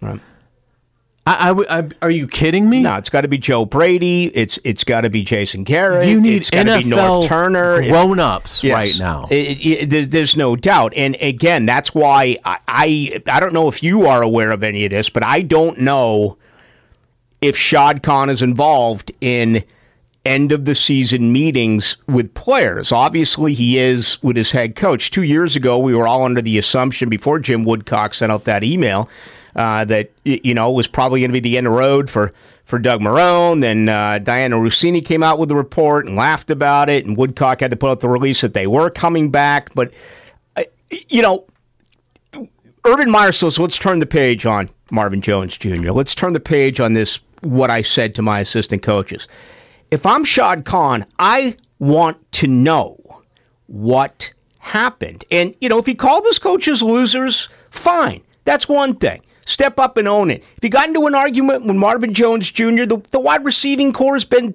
I, 1.28 1.52
I 1.52 1.80
I- 1.80 1.90
are 2.02 2.10
you 2.12 2.28
kidding 2.28 2.70
me? 2.70 2.80
No, 2.80 2.96
it's 2.96 3.10
got 3.10 3.22
to 3.22 3.28
be 3.28 3.38
Joe 3.38 3.66
Brady. 3.66 4.26
It's 4.36 4.58
it's 4.64 4.84
got 4.84 5.02
to 5.02 5.10
be 5.10 5.24
Jason 5.24 5.64
Garrett. 5.64 6.08
you 6.08 6.20
need 6.22 6.38
it's 6.38 6.50
gotta 6.50 6.78
be 6.80 6.84
Norv 6.86 7.24
NFL 7.24 7.28
Turner. 7.28 7.82
Grown 7.90 8.20
ups 8.20 8.64
Yes. 8.64 8.74
right 8.74 9.00
now. 9.00 9.28
It- 9.30 9.66
it- 9.66 9.90
there- 9.90 10.06
there's 10.06 10.38
no 10.38 10.56
doubt. 10.56 10.94
And 10.96 11.18
again, 11.22 11.66
that's 11.66 11.94
why 11.94 12.38
I, 12.46 12.58
I 12.68 13.22
I 13.28 13.40
don't 13.40 13.54
know 13.54 13.68
if 13.68 13.84
you 13.84 14.06
are 14.08 14.22
aware 14.22 14.52
of 14.52 14.64
any 14.64 14.86
of 14.86 14.92
this, 14.92 15.10
but 15.10 15.26
I 15.26 15.42
don't 15.42 15.80
know 15.80 16.38
if 17.42 17.56
Shad 17.58 18.02
Khan 18.04 18.30
is 18.30 18.42
involved 18.42 19.12
in 19.22 19.64
end 20.26 20.52
of 20.52 20.66
the 20.66 20.76
season 20.76 21.32
meetings 21.32 21.96
with 22.08 22.34
players. 22.34 22.92
Obviously, 22.92 23.54
he 23.54 23.78
is 23.78 24.22
with 24.22 24.36
his 24.36 24.52
head 24.52 24.76
coach. 24.76 25.10
Two 25.12 25.22
years 25.24 25.56
ago, 25.56 25.78
we 25.78 25.96
were 25.96 26.06
all 26.08 26.24
under 26.24 26.42
the 26.42 26.58
assumption 26.58 27.08
before 27.08 27.40
Jim 27.40 27.64
Woodcock 27.64 28.14
sent 28.14 28.32
out 28.32 28.44
that 28.44 28.64
email 28.64 29.08
uh, 29.58 29.84
that 29.86 30.12
you 30.24 30.54
know 30.54 30.72
was 30.72 30.88
probably 30.88 31.20
going 31.20 31.32
to 31.32 31.34
be 31.34 31.40
the 31.40 31.58
end 31.58 31.68
of 31.68 31.74
the 31.74 31.80
road 31.80 32.10
for. 32.10 32.34
For 32.66 32.80
Doug 32.80 33.00
Marone, 33.00 33.62
then 33.62 33.88
uh, 33.88 34.20
Dianna 34.22 34.60
Russini 34.60 35.00
came 35.00 35.24
out 35.24 35.40
with 35.40 35.48
the 35.48 35.56
report 35.56 36.06
and 36.06 36.18
laughed 36.18 36.52
about 36.52 36.90
it, 36.90 37.06
and 37.06 37.16
Woodcock 37.16 37.62
had 37.62 37.72
to 37.72 37.78
put 37.78 37.90
out 37.90 38.02
the 38.02 38.10
release 38.10 38.42
that 38.42 38.54
they 38.54 38.68
were 38.68 38.90
coming 38.90 39.32
back. 39.32 39.74
But 39.74 39.94
uh, 40.58 40.64
you 41.08 41.22
know, 41.22 41.46
Urban 42.88 43.12
Meyer 43.12 43.32
says, 43.34 43.60
let's 43.60 43.78
turn 43.78 44.00
the 44.00 44.06
page 44.06 44.46
on 44.46 44.70
Marvin 44.92 45.22
Jones 45.22 45.58
Jr. 45.58 45.92
Let's 45.92 46.16
turn 46.16 46.32
the 46.34 46.40
page 46.40 46.80
on 46.80 46.94
this, 46.94 47.20
what 47.42 47.70
I 47.70 47.82
said 47.82 48.16
to 48.16 48.22
my 48.22 48.40
assistant 48.40 48.82
coaches. 48.82 49.28
If 49.92 50.06
I'm 50.06 50.24
Shad 50.24 50.64
Khan, 50.64 51.06
I 51.20 51.58
want 51.80 52.32
to 52.34 52.48
know 52.48 52.98
what 53.68 54.32
happened. 54.60 55.26
And, 55.32 55.56
you 55.60 55.70
know, 55.70 55.80
if 55.80 55.86
he 55.86 55.96
called 55.96 56.26
his 56.26 56.40
coaches 56.40 56.82
losers, 56.82 57.50
fine. 57.70 58.22
That's 58.46 58.70
one 58.70 58.96
thing. 58.96 59.22
Step 59.48 59.80
up 59.80 59.96
and 59.96 60.10
own 60.10 60.30
it. 60.30 60.44
If 60.58 60.64
you 60.64 60.70
got 60.70 60.90
into 60.90 61.08
an 61.08 61.16
argument 61.16 61.66
with 61.66 61.78
Marvin 61.78 62.14
Jones 62.14 62.52
Jr., 62.52 62.84
the, 62.84 63.02
the 63.12 63.20
wide 63.20 63.46
receiving 63.46 63.94
core 63.94 64.16
has 64.16 64.26
been 64.26 64.54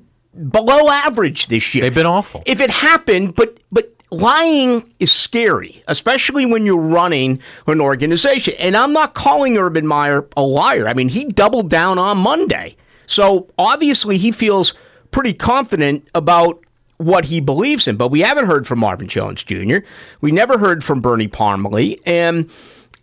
below 0.51 0.91
average 0.91 1.47
this 1.47 1.75
year. 1.75 1.81
They've 1.81 1.95
been 1.95 2.05
awful. 2.05 2.43
If 2.45 2.61
it 2.61 2.71
happened, 2.71 3.35
but 3.35 3.59
but 3.73 3.91
lying 4.11 4.93
is 4.99 5.11
scary, 5.11 5.83
especially 5.89 6.45
when 6.45 6.67
you're 6.67 6.77
running 6.77 7.41
an 7.67 7.81
organization. 7.81 8.55
And 8.59 8.77
I'm 8.77 8.93
not 8.93 9.15
calling 9.15 9.57
Urban 9.57 9.87
Meyer 9.87 10.29
a 10.37 10.43
liar. 10.43 10.87
I 10.87 10.93
mean, 10.93 11.09
he 11.09 11.25
doubled 11.25 11.71
down 11.71 11.99
on 11.99 12.19
Monday. 12.19 12.77
So 13.07 13.49
obviously 13.59 14.19
he 14.19 14.31
feels 14.31 14.75
pretty 15.11 15.33
confident 15.33 16.07
about 16.15 16.63
what 16.99 17.25
he 17.25 17.41
believes 17.41 17.89
in. 17.89 17.97
But 17.97 18.09
we 18.09 18.21
haven't 18.21 18.45
heard 18.45 18.67
from 18.67 18.79
Marvin 18.79 19.09
Jones 19.09 19.43
Jr. 19.43 19.79
We 20.21 20.33
never 20.33 20.59
heard 20.59 20.85
from 20.85 21.01
Bernie 21.01 21.29
Parmalee. 21.29 21.99
And 22.05 22.51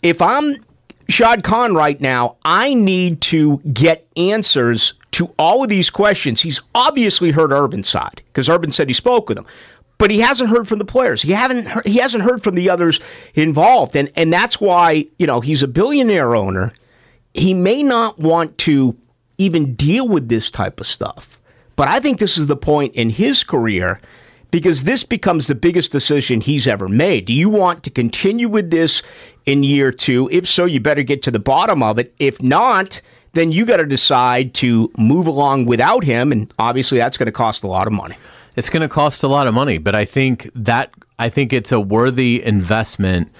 if 0.03 0.21
I'm 0.21 0.55
Shad 1.09 1.43
Khan 1.43 1.73
right 1.73 1.99
now, 1.99 2.37
I 2.45 2.73
need 2.73 3.21
to 3.21 3.57
get 3.73 4.07
answers 4.15 4.93
to 5.11 5.33
all 5.39 5.63
of 5.63 5.69
these 5.69 5.89
questions. 5.89 6.41
He's 6.41 6.61
obviously 6.75 7.31
heard 7.31 7.51
Urban's 7.51 7.89
side 7.89 8.21
because 8.27 8.47
Urban 8.47 8.71
said 8.71 8.87
he 8.87 8.93
spoke 8.93 9.27
with 9.27 9.37
him. 9.37 9.47
But 9.97 10.11
he 10.11 10.19
hasn't 10.19 10.49
heard 10.49 10.67
from 10.67 10.79
the 10.79 10.85
players. 10.85 11.21
He 11.21 11.33
haven't. 11.33 11.85
He 11.85 11.97
hasn't 11.97 12.23
heard 12.23 12.41
from 12.41 12.55
the 12.55 12.69
others 12.69 13.01
involved, 13.33 13.97
and 13.97 14.09
and 14.15 14.31
that's 14.31 14.61
why 14.61 15.07
you 15.17 15.27
know 15.27 15.41
he's 15.41 15.61
a 15.61 15.67
billionaire 15.67 16.35
owner. 16.35 16.71
He 17.33 17.53
may 17.53 17.83
not 17.83 18.17
want 18.17 18.57
to 18.59 18.95
even 19.37 19.75
deal 19.75 20.07
with 20.07 20.29
this 20.29 20.49
type 20.49 20.79
of 20.79 20.87
stuff. 20.87 21.41
But 21.75 21.89
I 21.89 21.99
think 21.99 22.19
this 22.19 22.37
is 22.37 22.47
the 22.47 22.55
point 22.55 22.95
in 22.95 23.09
his 23.09 23.43
career 23.43 23.99
because 24.51 24.83
this 24.83 25.03
becomes 25.03 25.47
the 25.47 25.55
biggest 25.55 25.91
decision 25.91 26.41
he's 26.41 26.67
ever 26.67 26.87
made. 26.87 27.25
Do 27.25 27.33
you 27.33 27.49
want 27.49 27.83
to 27.83 27.89
continue 27.89 28.49
with 28.49 28.71
this 28.71 29.03
in 29.45 29.63
year 29.63 29.91
two? 29.91 30.29
If 30.31 30.47
so, 30.47 30.65
you 30.65 30.79
better 30.79 31.03
get 31.03 31.23
to 31.23 31.31
the 31.31 31.39
bottom 31.39 31.83
of 31.83 31.99
it. 31.99 32.13
If 32.19 32.41
not, 32.41 33.01
then 33.33 33.51
you 33.51 33.65
got 33.65 33.77
to 33.77 33.85
decide 33.85 34.53
to 34.55 34.91
move 34.97 35.27
along 35.27 35.65
without 35.65 36.03
him. 36.03 36.31
And 36.31 36.51
obviously, 36.57 36.97
that's 36.97 37.17
going 37.17 37.27
to 37.27 37.31
cost 37.31 37.63
a 37.63 37.67
lot 37.67 37.87
of 37.87 37.93
money. 37.93 38.15
It's 38.55 38.69
going 38.69 38.81
to 38.81 38.89
cost 38.89 39.23
a 39.23 39.27
lot 39.27 39.47
of 39.47 39.53
money, 39.53 39.77
but 39.77 39.95
I 39.95 40.05
think 40.05 40.49
that 40.55 40.91
I 41.17 41.29
think 41.29 41.53
it's 41.53 41.71
a 41.71 41.79
worthy 41.79 42.43
investment 42.43 43.31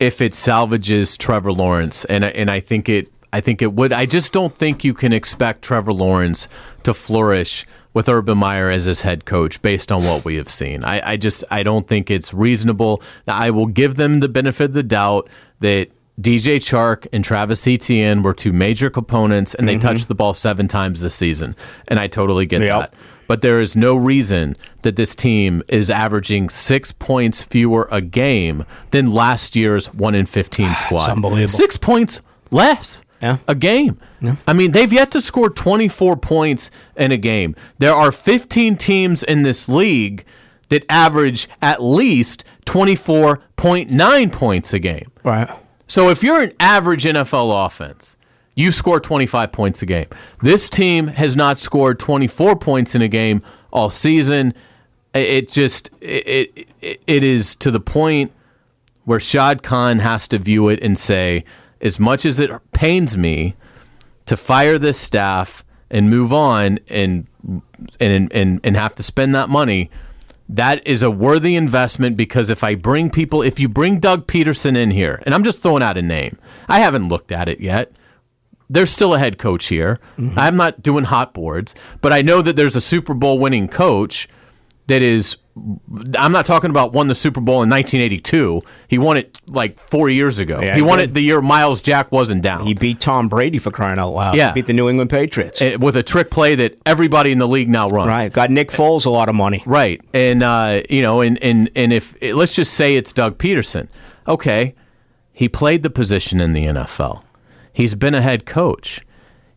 if 0.00 0.20
it 0.20 0.34
salvages 0.34 1.16
Trevor 1.16 1.52
Lawrence, 1.52 2.04
and 2.06 2.24
and 2.24 2.50
I 2.50 2.60
think 2.60 2.88
it 2.88 3.12
I 3.34 3.40
think 3.40 3.62
it 3.62 3.72
would. 3.72 3.92
I 3.92 4.06
just 4.06 4.32
don't 4.32 4.56
think 4.56 4.84
you 4.84 4.94
can 4.94 5.12
expect 5.12 5.62
Trevor 5.62 5.92
Lawrence 5.92 6.46
to 6.84 6.94
flourish 6.94 7.66
with 7.92 8.08
Urban 8.08 8.38
Meyer 8.38 8.70
as 8.70 8.84
his 8.84 9.02
head 9.02 9.24
coach 9.24 9.60
based 9.60 9.90
on 9.90 10.04
what 10.04 10.24
we 10.24 10.36
have 10.36 10.48
seen. 10.48 10.84
I, 10.84 11.14
I 11.14 11.16
just 11.16 11.42
I 11.50 11.64
don't 11.64 11.88
think 11.88 12.12
it's 12.12 12.32
reasonable. 12.32 13.02
Now, 13.26 13.34
I 13.34 13.50
will 13.50 13.66
give 13.66 13.96
them 13.96 14.20
the 14.20 14.28
benefit 14.28 14.66
of 14.66 14.72
the 14.74 14.84
doubt 14.84 15.28
that 15.58 15.90
DJ 16.20 16.58
Chark 16.58 17.08
and 17.12 17.24
Travis 17.24 17.66
Etienne 17.66 18.22
were 18.22 18.34
two 18.34 18.52
major 18.52 18.88
components, 18.88 19.52
and 19.52 19.66
they 19.66 19.74
mm-hmm. 19.74 19.88
touched 19.88 20.06
the 20.06 20.14
ball 20.14 20.34
seven 20.34 20.68
times 20.68 21.00
this 21.00 21.16
season, 21.16 21.56
and 21.88 21.98
I 21.98 22.06
totally 22.06 22.46
get 22.46 22.62
yep. 22.62 22.92
that. 22.92 22.94
But 23.26 23.42
there 23.42 23.60
is 23.60 23.74
no 23.74 23.96
reason 23.96 24.54
that 24.82 24.94
this 24.94 25.12
team 25.16 25.60
is 25.66 25.90
averaging 25.90 26.50
six 26.50 26.92
points 26.92 27.42
fewer 27.42 27.88
a 27.90 28.00
game 28.00 28.64
than 28.92 29.12
last 29.12 29.56
year's 29.56 29.92
one 29.92 30.14
in 30.14 30.26
fifteen 30.26 30.72
squad. 30.76 31.10
unbelievable. 31.10 31.48
Six 31.48 31.76
points 31.76 32.22
less 32.52 33.02
yeah. 33.24 33.38
a 33.48 33.54
game. 33.54 33.98
Yeah. 34.20 34.36
I 34.46 34.52
mean, 34.52 34.72
they've 34.72 34.92
yet 34.92 35.10
to 35.12 35.20
score 35.20 35.48
24 35.48 36.16
points 36.16 36.70
in 36.96 37.10
a 37.10 37.16
game. 37.16 37.56
There 37.78 37.94
are 37.94 38.12
15 38.12 38.76
teams 38.76 39.22
in 39.22 39.42
this 39.42 39.68
league 39.68 40.24
that 40.68 40.84
average 40.90 41.48
at 41.62 41.82
least 41.82 42.44
24.9 42.66 44.32
points 44.32 44.72
a 44.72 44.78
game. 44.78 45.10
Right. 45.22 45.48
So 45.86 46.10
if 46.10 46.22
you're 46.22 46.42
an 46.42 46.52
average 46.60 47.04
NFL 47.04 47.66
offense, 47.66 48.16
you 48.54 48.72
score 48.72 49.00
25 49.00 49.52
points 49.52 49.82
a 49.82 49.86
game. 49.86 50.08
This 50.42 50.68
team 50.68 51.08
has 51.08 51.34
not 51.34 51.58
scored 51.58 51.98
24 51.98 52.56
points 52.56 52.94
in 52.94 53.02
a 53.02 53.08
game 53.08 53.42
all 53.72 53.90
season. 53.90 54.54
It 55.14 55.48
just 55.48 55.90
it 56.00 56.66
it, 56.80 57.00
it 57.06 57.24
is 57.24 57.54
to 57.56 57.70
the 57.70 57.80
point 57.80 58.32
where 59.04 59.20
Shad 59.20 59.62
Khan 59.62 59.98
has 60.00 60.28
to 60.28 60.38
view 60.38 60.68
it 60.68 60.82
and 60.82 60.98
say, 60.98 61.44
as 61.84 62.00
much 62.00 62.24
as 62.24 62.40
it 62.40 62.50
pains 62.72 63.16
me 63.16 63.54
to 64.26 64.36
fire 64.36 64.78
this 64.78 64.98
staff 64.98 65.64
and 65.90 66.10
move 66.10 66.32
on 66.32 66.80
and 66.88 67.28
and 68.00 68.32
and 68.32 68.60
and 68.64 68.76
have 68.76 68.94
to 68.96 69.02
spend 69.02 69.34
that 69.34 69.50
money, 69.50 69.90
that 70.48 70.84
is 70.86 71.02
a 71.02 71.10
worthy 71.10 71.54
investment 71.54 72.16
because 72.16 72.50
if 72.50 72.64
I 72.64 72.74
bring 72.74 73.10
people, 73.10 73.42
if 73.42 73.60
you 73.60 73.68
bring 73.68 74.00
Doug 74.00 74.26
Pederson 74.26 74.76
in 74.76 74.90
here, 74.90 75.22
and 75.24 75.34
I'm 75.34 75.44
just 75.44 75.62
throwing 75.62 75.82
out 75.82 75.98
a 75.98 76.02
name, 76.02 76.38
I 76.68 76.80
haven't 76.80 77.08
looked 77.08 77.30
at 77.30 77.48
it 77.48 77.60
yet. 77.60 77.92
There's 78.68 78.90
still 78.90 79.12
a 79.12 79.18
head 79.18 79.38
coach 79.38 79.66
here. 79.66 80.00
Mm-hmm. 80.18 80.38
I'm 80.38 80.56
not 80.56 80.82
doing 80.82 81.04
hot 81.04 81.34
boards, 81.34 81.74
but 82.00 82.14
I 82.14 82.22
know 82.22 82.40
that 82.40 82.56
there's 82.56 82.74
a 82.74 82.80
Super 82.80 83.12
Bowl 83.12 83.38
winning 83.38 83.68
coach 83.68 84.26
that 84.86 85.02
is 85.02 85.36
I'm 86.14 86.32
not 86.32 86.46
talking 86.46 86.70
about 86.70 86.92
won 86.92 87.06
the 87.06 87.14
Super 87.14 87.40
Bowl 87.40 87.62
in 87.62 87.70
1982. 87.70 88.60
He 88.88 88.98
won 88.98 89.16
it 89.16 89.40
like 89.46 89.78
four 89.78 90.10
years 90.10 90.40
ago. 90.40 90.60
Yeah, 90.60 90.74
he, 90.74 90.80
he 90.80 90.82
won 90.82 90.98
it 90.98 91.14
the 91.14 91.20
year 91.20 91.40
Myles 91.40 91.80
Jack 91.80 92.10
wasn't 92.10 92.42
down. 92.42 92.66
He 92.66 92.74
beat 92.74 93.00
Tom 93.00 93.28
Brady 93.28 93.58
for 93.58 93.70
crying 93.70 94.00
out 94.00 94.10
loud. 94.10 94.34
Yeah, 94.34 94.48
he 94.48 94.54
beat 94.54 94.66
the 94.66 94.72
New 94.72 94.88
England 94.88 95.10
Patriots 95.10 95.62
it, 95.62 95.80
with 95.80 95.96
a 95.96 96.02
trick 96.02 96.30
play 96.30 96.56
that 96.56 96.76
everybody 96.86 97.30
in 97.30 97.38
the 97.38 97.46
league 97.46 97.68
now 97.68 97.88
runs. 97.88 98.08
Right, 98.08 98.32
got 98.32 98.50
Nick 98.50 98.70
Foles 98.70 99.06
a 99.06 99.10
lot 99.10 99.28
of 99.28 99.36
money. 99.36 99.62
Right, 99.64 100.00
and 100.12 100.42
uh, 100.42 100.82
you 100.90 101.02
know, 101.02 101.20
and 101.20 101.40
and 101.40 101.70
and 101.76 101.92
if 101.92 102.16
let's 102.20 102.56
just 102.56 102.74
say 102.74 102.96
it's 102.96 103.12
Doug 103.12 103.38
Pederson. 103.38 103.88
Okay, 104.26 104.74
he 105.32 105.48
played 105.48 105.82
the 105.82 105.90
position 105.90 106.40
in 106.40 106.52
the 106.52 106.64
NFL. 106.64 107.22
He's 107.72 107.94
been 107.94 108.14
a 108.14 108.22
head 108.22 108.44
coach. 108.44 109.02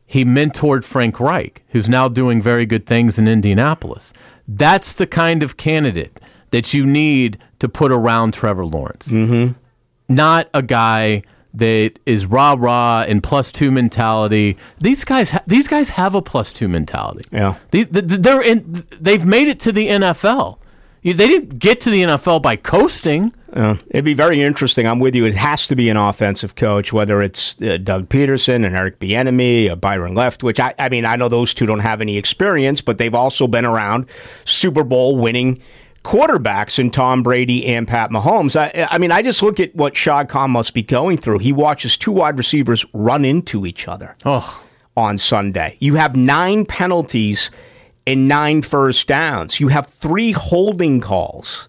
He 0.05 0.23
mentored 0.23 0.85
Frank 0.85 1.19
Reich, 1.19 1.63
who's 1.69 1.89
now 1.89 2.07
doing 2.07 2.41
very 2.41 2.65
good 2.65 2.85
things 2.85 3.19
in 3.19 3.27
Indianapolis. 3.27 4.13
That's 4.47 4.93
the 4.93 5.07
kind 5.07 5.43
of 5.43 5.57
candidate 5.57 6.19
that 6.51 6.73
you 6.73 6.85
need 6.85 7.37
to 7.59 7.67
put 7.67 7.91
around 7.91 8.33
Trevor 8.33 8.65
Lawrence. 8.65 9.09
Mm-hmm. 9.09 9.53
Not 10.13 10.49
a 10.53 10.61
guy 10.61 11.23
that 11.53 11.93
is 12.05 12.25
rah 12.25 12.55
rah 12.57 13.03
and 13.07 13.21
plus 13.23 13.51
two 13.51 13.71
mentality. 13.71 14.57
These 14.79 15.03
guys, 15.05 15.31
ha- 15.31 15.43
these 15.47 15.67
guys 15.67 15.89
have 15.91 16.15
a 16.15 16.21
plus 16.21 16.53
two 16.53 16.67
mentality. 16.67 17.27
Yeah, 17.31 17.55
these, 17.71 17.87
they're 17.89 18.41
in. 18.41 18.85
They've 18.99 19.25
made 19.25 19.47
it 19.47 19.59
to 19.61 19.71
the 19.71 19.87
NFL. 19.87 20.59
They 21.13 21.27
didn't 21.27 21.59
get 21.59 21.81
to 21.81 21.89
the 21.89 22.03
NFL 22.03 22.41
by 22.41 22.55
coasting. 22.55 23.31
Uh, 23.53 23.77
it'd 23.89 24.03
be 24.03 24.13
very 24.13 24.41
interesting. 24.41 24.85
I'm 24.87 24.99
with 24.99 25.15
you. 25.15 25.25
It 25.25 25.35
has 25.35 25.67
to 25.67 25.75
be 25.75 25.89
an 25.89 25.97
offensive 25.97 26.55
coach, 26.55 26.91
whether 26.91 27.21
it's 27.21 27.55
uh, 27.61 27.77
Doug 27.77 28.09
Pederson 28.09 28.65
and 28.65 28.75
Eric 28.75 28.99
Bieniemy, 28.99 29.71
or 29.71 29.75
Byron 29.75 30.15
Leftwich. 30.15 30.59
I, 30.59 30.73
I 30.77 30.89
mean, 30.89 31.05
I 31.05 31.15
know 31.15 31.29
those 31.29 31.53
two 31.53 31.65
don't 31.65 31.79
have 31.79 32.01
any 32.01 32.17
experience, 32.17 32.81
but 32.81 32.97
they've 32.97 33.15
also 33.15 33.47
been 33.47 33.65
around 33.65 34.07
Super 34.45 34.83
Bowl 34.83 35.17
winning 35.17 35.61
quarterbacks 36.03 36.79
in 36.79 36.89
Tom 36.89 37.23
Brady 37.23 37.65
and 37.65 37.87
Pat 37.87 38.11
Mahomes. 38.11 38.55
I, 38.55 38.87
I 38.89 38.97
mean, 38.97 39.11
I 39.11 39.21
just 39.21 39.41
look 39.41 39.59
at 39.59 39.75
what 39.75 39.95
Shad 39.95 40.29
Khan 40.29 40.51
must 40.51 40.73
be 40.73 40.81
going 40.81 41.17
through. 41.17 41.39
He 41.39 41.51
watches 41.51 41.97
two 41.97 42.11
wide 42.11 42.37
receivers 42.37 42.85
run 42.93 43.25
into 43.25 43.65
each 43.65 43.87
other 43.87 44.15
oh. 44.25 44.63
on 44.95 45.17
Sunday. 45.17 45.77
You 45.79 45.95
have 45.95 46.15
nine 46.15 46.65
penalties 46.65 47.51
and 48.07 48.27
nine 48.27 48.63
first 48.63 49.07
downs. 49.07 49.59
You 49.59 49.67
have 49.67 49.85
three 49.85 50.31
holding 50.31 51.01
calls 51.01 51.67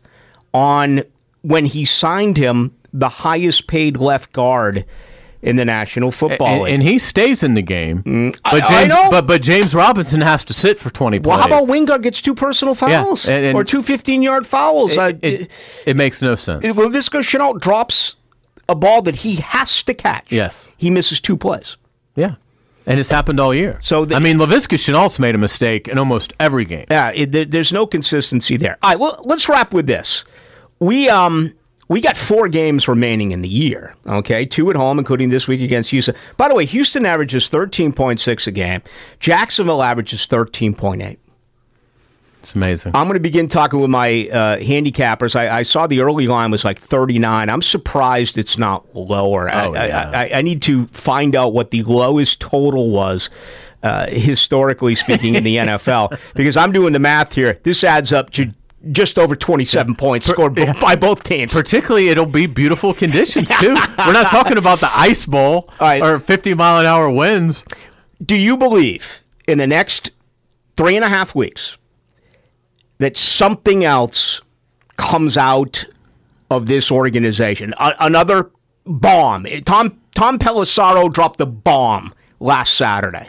on 0.55 1.03
when 1.43 1.67
he 1.67 1.85
signed 1.85 2.37
him, 2.37 2.75
the 2.93 3.09
highest 3.09 3.67
paid 3.67 3.97
left 3.99 4.33
guard 4.33 4.87
in 5.43 5.57
the 5.57 5.65
National 5.65 6.11
Football 6.11 6.47
and, 6.49 6.63
League. 6.63 6.75
And 6.75 6.83
he 6.83 6.99
stays 6.99 7.43
in 7.43 7.55
the 7.55 7.63
game. 7.63 8.03
Mm, 8.03 8.39
but, 8.45 8.65
James, 8.67 8.93
I 8.93 9.11
but, 9.11 9.27
but 9.27 9.43
James 9.43 9.75
Robinson 9.75 10.21
has 10.21 10.45
to 10.47 10.55
sit 10.55 10.79
for 10.79 10.91
20 10.91 11.19
plays. 11.19 11.29
Well, 11.29 11.39
how 11.39 11.47
about 11.47 11.69
Wingard 11.69 12.03
gets 12.03 12.23
two 12.23 12.35
personal 12.35 12.75
fouls? 12.75 13.27
Yeah, 13.27 13.37
and, 13.37 13.47
and 13.47 13.57
or 13.57 13.65
two 13.65 13.83
15-yard 13.83 14.47
fouls? 14.47 14.93
It, 14.93 14.99
uh, 14.99 15.13
it, 15.23 15.51
it, 15.87 15.97
makes 15.97 16.23
no 16.23 16.35
sense. 16.35 16.65
Laviska 16.65 17.21
Shenault 17.21 17.61
drops 17.61 18.17
a 18.69 18.75
ball 18.75 19.03
that 19.03 19.17
he 19.17 19.37
has 19.37 19.83
to 19.85 19.95
catch. 19.95 20.31
Yes. 20.31 20.71
He 20.77 20.91
misses 20.91 21.21
two 21.21 21.37
plays. 21.37 21.77
Yeah. 22.17 22.35
And 22.89 22.99
it's 22.99 23.11
happened 23.11 23.39
all 23.39 23.55
year. 23.55 23.79
So 23.83 24.07
the, 24.07 24.17
I 24.17 24.19
mean, 24.19 24.39
Laviska 24.39 24.79
Shenault's 24.79 25.19
made 25.19 25.35
a 25.35 25.39
mistake 25.39 25.89
in 25.89 25.99
almost 25.99 26.33
every 26.41 26.65
game. 26.65 26.87
Yeah, 26.91 27.13
it, 27.15 27.51
there's 27.51 27.71
no 27.71 27.87
consistency 27.87 28.57
there. 28.57 28.79
All 28.83 28.91
right, 28.91 28.99
well, 28.99 29.21
let's 29.25 29.47
wrap 29.47 29.75
with 29.75 29.87
this. 29.87 30.25
We 30.81 31.09
um 31.11 31.53
we 31.89 32.01
got 32.01 32.17
four 32.17 32.49
games 32.49 32.89
remaining 32.89 33.33
in 33.33 33.43
the 33.43 33.49
year. 33.49 33.95
Okay, 34.09 34.47
two 34.47 34.71
at 34.71 34.77
home, 34.77 34.99
including 34.99 35.29
this 35.29 35.47
week 35.47 35.61
against 35.61 35.91
Houston. 35.91 36.15
By 36.39 36.49
the 36.49 36.55
way, 36.55 36.65
Houston 36.65 37.05
averages 37.05 37.51
13.6 37.51 38.47
a 38.47 38.51
game. 38.51 38.83
Jacksonville 39.21 39.83
averages 39.83 40.27
13.8. 40.27 41.19
It's 42.39 42.55
amazing. 42.55 42.93
I'm 42.95 43.07
going 43.07 43.15
to 43.15 43.21
begin 43.21 43.49
talking 43.49 43.81
with 43.81 43.91
my 43.91 44.29
uh, 44.29 44.59
handicappers. 44.59 45.35
I, 45.35 45.59
I, 45.59 45.63
saw 45.65 45.87
the 45.87 46.01
early 46.01 46.29
line 46.29 46.51
was 46.51 46.65
like 46.65 46.79
39. 46.79 47.51
I'm 47.51 47.63
surprised 47.63 48.39
it's 48.39 48.57
not 48.57 48.95
lower. 48.95 49.53
Oh, 49.53 49.75
I, 49.75 49.87
yeah. 49.87 50.11
I, 50.15 50.31
I, 50.39 50.43
need 50.43 50.63
to 50.63 50.87
find 50.89 51.35
out 51.35 51.53
what 51.53 51.73
the 51.73 51.83
lowest 51.83 52.41
total 52.41 52.91
was. 52.91 53.31
Uh, 53.81 54.09
historically 54.09 54.97
speaking, 54.97 55.37
in 55.37 55.45
the 55.45 55.57
NFL, 55.57 56.19
because 56.35 56.57
I'm 56.57 56.73
doing 56.73 56.93
the 56.93 56.99
math 56.99 57.33
here. 57.33 57.61
This 57.63 57.85
adds 57.85 58.13
up 58.13 58.31
to 58.31 58.53
just 58.91 59.21
over 59.21 59.37
27 59.37 59.93
yeah. 59.93 59.97
points 59.97 60.27
scored 60.27 60.57
per, 60.57 60.65
yeah. 60.65 60.81
by 60.81 60.97
both 60.97 61.23
teams. 61.23 61.53
Particularly, 61.53 62.09
it'll 62.09 62.27
be 62.27 62.47
beautiful 62.47 62.93
conditions, 62.93 63.51
too. 63.61 63.75
We're 63.99 64.13
not 64.13 64.31
talking 64.31 64.59
about 64.59 64.81
the 64.81 64.91
Ice 64.93 65.25
Bowl 65.27 65.71
right. 65.81 66.03
or 66.03 66.19
50 66.19 66.55
mile 66.55 66.81
an 66.81 66.87
hour 66.87 67.09
winds. 67.09 67.63
Do 68.21 68.35
you 68.35 68.57
believe 68.57 69.23
in 69.47 69.59
the 69.59 69.67
next 69.69 70.11
three 70.77 70.97
and 70.97 71.05
a 71.05 71.09
half 71.09 71.35
weeks 71.35 71.79
that 72.99 73.17
something 73.17 73.85
else 73.85 74.41
comes 74.97 75.37
out 75.37 75.85
of 76.51 76.67
this 76.67 76.91
organization. 76.91 77.75
A- 77.79 77.95
another 78.01 78.51
bomb. 78.85 79.47
Tom 79.65 79.99
Tom 80.15 80.39
Pelissero 80.39 81.13
dropped 81.13 81.39
the 81.39 81.47
bomb 81.47 82.13
last 82.41 82.75
Saturday. 82.75 83.29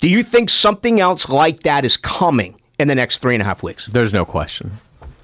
Do 0.00 0.08
you 0.08 0.22
think 0.22 0.48
something 0.48 1.00
else 1.00 1.28
like 1.28 1.62
that 1.64 1.84
is 1.84 1.96
coming 1.96 2.58
in 2.78 2.88
the 2.88 2.94
next 2.94 3.18
three 3.18 3.34
and 3.34 3.42
a 3.42 3.44
half 3.44 3.62
weeks? 3.62 3.86
There's 3.86 4.14
no 4.14 4.24
question. 4.24 4.78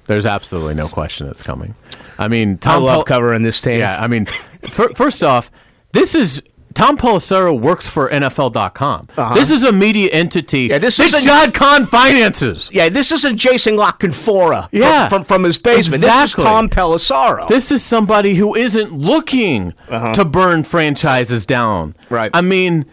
There's 0.05 0.25
absolutely 0.25 0.75
no 0.75 0.87
question 0.87 1.27
it's 1.27 1.43
coming. 1.43 1.73
I 2.19 2.27
mean, 2.27 2.57
Tom 2.59 2.83
I 2.83 2.85
love 2.85 2.95
Pel- 2.97 3.03
covering 3.03 3.41
this 3.41 3.59
team. 3.59 3.79
Yeah, 3.79 3.99
I 4.01 4.07
mean, 4.07 4.27
for, 4.69 4.89
first 4.93 5.23
off, 5.23 5.51
this 5.91 6.15
is 6.15 6.41
Tom 6.77 6.95
Pelissero 6.97 7.59
works 7.59 7.87
for 7.87 8.07
NFL.com. 8.09 9.07
This 9.33 9.49
is 9.49 9.63
a 9.63 9.71
media 9.71 10.09
entity 10.11 10.65
Uh-huh. 10.69 10.75
Yeah, 10.75 10.77
this 10.79 10.99
isn't- 10.99 11.23
Shad 11.23 11.53
Khan 11.55 11.87
finances. 11.87 12.69
Yeah, 12.71 12.89
this 12.89 13.11
isn't 13.11 13.37
Jason 13.37 13.75
La 13.75 13.91
Canfora 13.93 14.69
from, 14.69 14.79
Yeah. 14.79 15.09
from, 15.09 15.23
from 15.23 15.43
his 15.43 15.57
basement. 15.57 16.03
Exactly. 16.03 16.21
This 16.21 16.37
is 16.37 16.43
Tom 16.43 16.69
Pelissero. 16.69 17.47
This 17.47 17.71
is 17.71 17.83
somebody 17.83 18.35
who 18.35 18.55
isn't 18.55 18.93
looking 18.93 19.73
to 19.89 20.23
burn 20.23 20.63
franchises 20.63 21.45
down. 21.47 21.95
Uh-huh. 21.97 22.15
Right. 22.15 22.31
I 22.33 22.41
mean, 22.41 22.85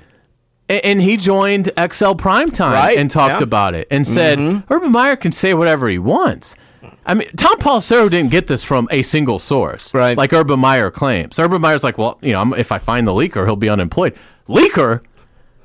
and 0.69 1.03
he 1.03 1.19
joined 1.19 1.67
XL 1.77 2.13
Primetime 2.15 2.73
Right, 2.73 2.97
and 2.97 3.11
talked 3.11 3.29
yeah. 3.33 3.35
Mm-hmm. 3.35 3.43
about 3.43 3.75
it 3.75 3.87
and 3.91 4.07
said 4.07 4.39
Urban 4.71 4.93
Meyer 4.93 5.15
can 5.17 5.31
say 5.33 5.53
whatever 5.53 5.89
he 5.91 5.99
wants. 5.99 6.55
I 7.07 7.15
mean, 7.15 7.29
Tom 7.37 7.59
Pelissero 7.59 8.11
didn't 8.11 8.31
get 8.31 8.47
this 8.47 8.65
from 8.65 8.89
a 8.91 9.03
single 9.03 9.39
source, 9.39 9.93
Right. 9.95 10.17
Like 10.17 10.33
Urban 10.33 10.59
Meyer 10.61 10.91
claims. 10.91 11.39
Urban 11.39 11.61
Meyer's 11.61 11.85
like, 11.85 11.99
well, 11.99 12.19
you 12.23 12.33
know, 12.33 12.41
I'm, 12.41 12.53
if 12.55 12.73
I 12.73 12.79
find 12.79 13.07
the 13.07 13.13
leaker, 13.13 13.45
he'll 13.47 13.57
be 13.57 13.69
unemployed. 13.69 14.15
Leaker? 14.49 15.01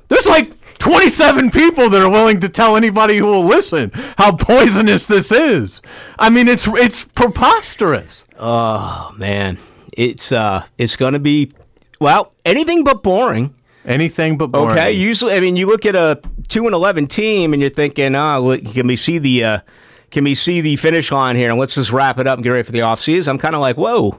There's 0.08 0.26
like 0.26 0.52
27 0.78 1.50
people 1.50 1.88
that 1.90 2.02
are 2.02 2.10
willing 2.10 2.40
to 2.40 2.48
tell 2.48 2.76
anybody 2.76 3.16
who 3.18 3.26
will 3.26 3.44
listen 3.44 3.90
how 4.18 4.32
poisonous 4.34 5.06
this 5.06 5.30
is. 5.30 5.80
I 6.18 6.30
mean, 6.30 6.48
it's 6.48 6.66
it's 6.66 7.04
preposterous. 7.04 8.24
oh 8.38 9.12
man, 9.16 9.58
it's 9.96 10.32
uh, 10.32 10.64
it's 10.78 10.96
going 10.96 11.12
to 11.12 11.18
be 11.20 11.52
well 12.00 12.32
anything 12.44 12.82
but 12.84 13.02
boring. 13.02 13.54
Anything 13.84 14.36
but 14.36 14.48
boring. 14.48 14.76
Okay, 14.78 14.92
usually, 14.92 15.34
I 15.34 15.40
mean, 15.40 15.56
you 15.56 15.66
look 15.66 15.86
at 15.86 15.94
a 15.94 16.20
two 16.48 16.66
and 16.66 16.74
eleven 16.74 17.06
team, 17.06 17.52
and 17.52 17.62
you're 17.62 17.70
thinking, 17.70 18.14
oh, 18.14 18.40
look, 18.40 18.64
can 18.64 18.86
we 18.86 18.96
see 18.96 19.18
the 19.18 19.44
uh, 19.44 19.60
can 20.10 20.24
we 20.24 20.34
see 20.34 20.60
the 20.60 20.76
finish 20.76 21.10
line 21.12 21.36
here, 21.36 21.50
and 21.50 21.58
let's 21.58 21.74
just 21.74 21.92
wrap 21.92 22.18
it 22.18 22.26
up 22.26 22.36
and 22.36 22.44
get 22.44 22.50
ready 22.50 22.62
for 22.64 22.72
the 22.72 22.80
offseason? 22.80 23.28
I'm 23.28 23.38
kind 23.38 23.54
of 23.54 23.60
like, 23.60 23.76
whoa. 23.76 24.18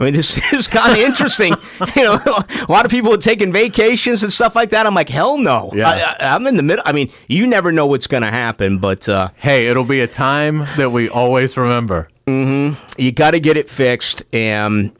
I 0.00 0.04
mean, 0.04 0.14
this 0.14 0.38
is 0.52 0.68
kind 0.68 0.92
of 0.92 0.98
interesting. 0.98 1.54
you 1.96 2.04
know, 2.04 2.14
a 2.26 2.66
lot 2.68 2.84
of 2.84 2.90
people 2.90 3.12
are 3.12 3.18
taking 3.18 3.52
vacations 3.52 4.22
and 4.22 4.32
stuff 4.32 4.54
like 4.54 4.70
that. 4.70 4.86
I'm 4.86 4.94
like, 4.94 5.08
hell 5.08 5.38
no. 5.38 5.70
Yeah. 5.74 6.14
I, 6.20 6.34
I'm 6.34 6.46
in 6.46 6.56
the 6.56 6.62
middle. 6.62 6.82
I 6.86 6.92
mean, 6.92 7.10
you 7.26 7.46
never 7.46 7.72
know 7.72 7.86
what's 7.86 8.06
going 8.06 8.22
to 8.22 8.30
happen, 8.30 8.78
but 8.78 9.08
uh, 9.08 9.30
Hey, 9.36 9.66
it'll 9.66 9.84
be 9.84 10.00
a 10.00 10.06
time 10.06 10.58
that 10.76 10.90
we 10.92 11.08
always 11.08 11.56
remember. 11.56 12.08
you 12.26 13.12
got 13.12 13.32
to 13.32 13.40
get 13.40 13.56
it 13.56 13.68
fixed. 13.68 14.22
And 14.32 14.92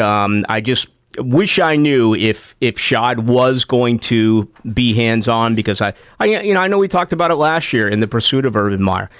um, 0.00 0.44
I 0.48 0.60
just 0.60 0.88
wish 1.18 1.58
I 1.58 1.76
knew 1.76 2.14
if 2.14 2.54
if 2.60 2.78
Shad 2.78 3.28
was 3.28 3.64
going 3.64 3.98
to 4.00 4.48
be 4.72 4.94
hands 4.94 5.28
on 5.28 5.54
because 5.54 5.80
I, 5.80 5.92
I 6.20 6.26
you 6.26 6.54
know 6.54 6.60
I 6.60 6.68
know 6.68 6.78
we 6.78 6.88
talked 6.88 7.12
about 7.12 7.30
it 7.30 7.34
last 7.34 7.72
year 7.72 7.88
in 7.88 8.00
the 8.00 8.06
pursuit 8.06 8.46
of 8.46 8.56
Urban 8.56 8.82
Meyer. 8.82 9.10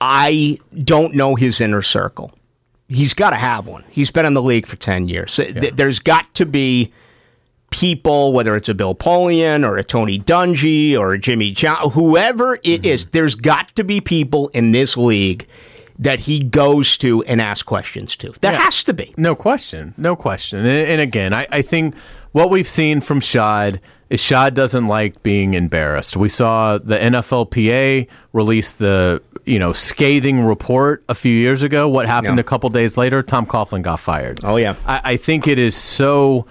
I 0.00 0.58
don't 0.84 1.14
know 1.14 1.34
his 1.34 1.60
inner 1.60 1.82
circle. 1.82 2.30
He's 2.88 3.14
got 3.14 3.30
to 3.30 3.36
have 3.36 3.66
one. 3.66 3.84
He's 3.90 4.10
been 4.10 4.26
in 4.26 4.34
the 4.34 4.42
league 4.42 4.66
for 4.66 4.76
ten 4.76 5.08
years. 5.08 5.36
Th- 5.36 5.74
There's 5.74 6.00
got 6.00 6.34
to 6.34 6.46
be 6.46 6.92
people, 7.70 8.32
whether 8.32 8.56
it's 8.56 8.68
a 8.68 8.74
Bill 8.74 8.94
Polian 8.94 9.64
or 9.64 9.76
a 9.76 9.84
Tony 9.84 10.18
Dungy 10.18 10.98
or 10.98 11.12
a 11.12 11.18
Jimmy 11.18 11.52
John, 11.52 11.90
whoever 11.90 12.54
it 12.56 12.62
mm-hmm. 12.64 12.84
is, 12.84 13.06
there's 13.06 13.34
got 13.36 13.74
to 13.76 13.84
be 13.84 14.00
people 14.00 14.48
in 14.48 14.72
this 14.72 14.96
league 14.96 15.46
that 15.98 16.18
he 16.18 16.40
goes 16.40 16.98
to 16.98 17.22
and 17.24 17.40
asks 17.40 17.62
questions 17.62 18.16
to. 18.16 18.32
There 18.40 18.52
Yeah. 18.52 18.60
has 18.60 18.82
to 18.84 18.94
be. 18.94 19.14
No 19.16 19.34
question. 19.36 19.94
No 19.96 20.16
question. 20.16 20.60
And, 20.60 20.68
and 20.68 21.00
again, 21.00 21.32
I, 21.32 21.46
I 21.52 21.62
think 21.62 21.94
what 22.32 22.50
we've 22.50 22.68
seen 22.68 23.00
from 23.00 23.20
Shad 23.20 23.80
is 24.10 24.20
Shad 24.20 24.54
doesn't 24.54 24.88
like 24.88 25.22
being 25.22 25.54
embarrassed. 25.54 26.16
We 26.16 26.28
saw 26.28 26.78
the 26.78 26.98
NFLPA 26.98 28.08
release 28.32 28.72
the 28.72 29.22
you 29.44 29.58
know 29.58 29.72
scathing 29.72 30.44
report 30.44 31.04
a 31.08 31.14
few 31.14 31.34
years 31.34 31.62
ago. 31.62 31.88
What 31.88 32.06
happened 32.06 32.38
a 32.38 32.44
couple 32.44 32.68
days 32.70 32.96
later? 32.96 33.22
Tom 33.22 33.46
Coughlin 33.46 33.82
got 33.82 34.00
fired. 34.00 34.40
Oh, 34.42 34.56
yeah. 34.56 34.74
I, 34.84 35.00
I 35.04 35.16
think 35.16 35.46
it 35.46 35.58
is 35.58 35.76
so. 35.76 36.46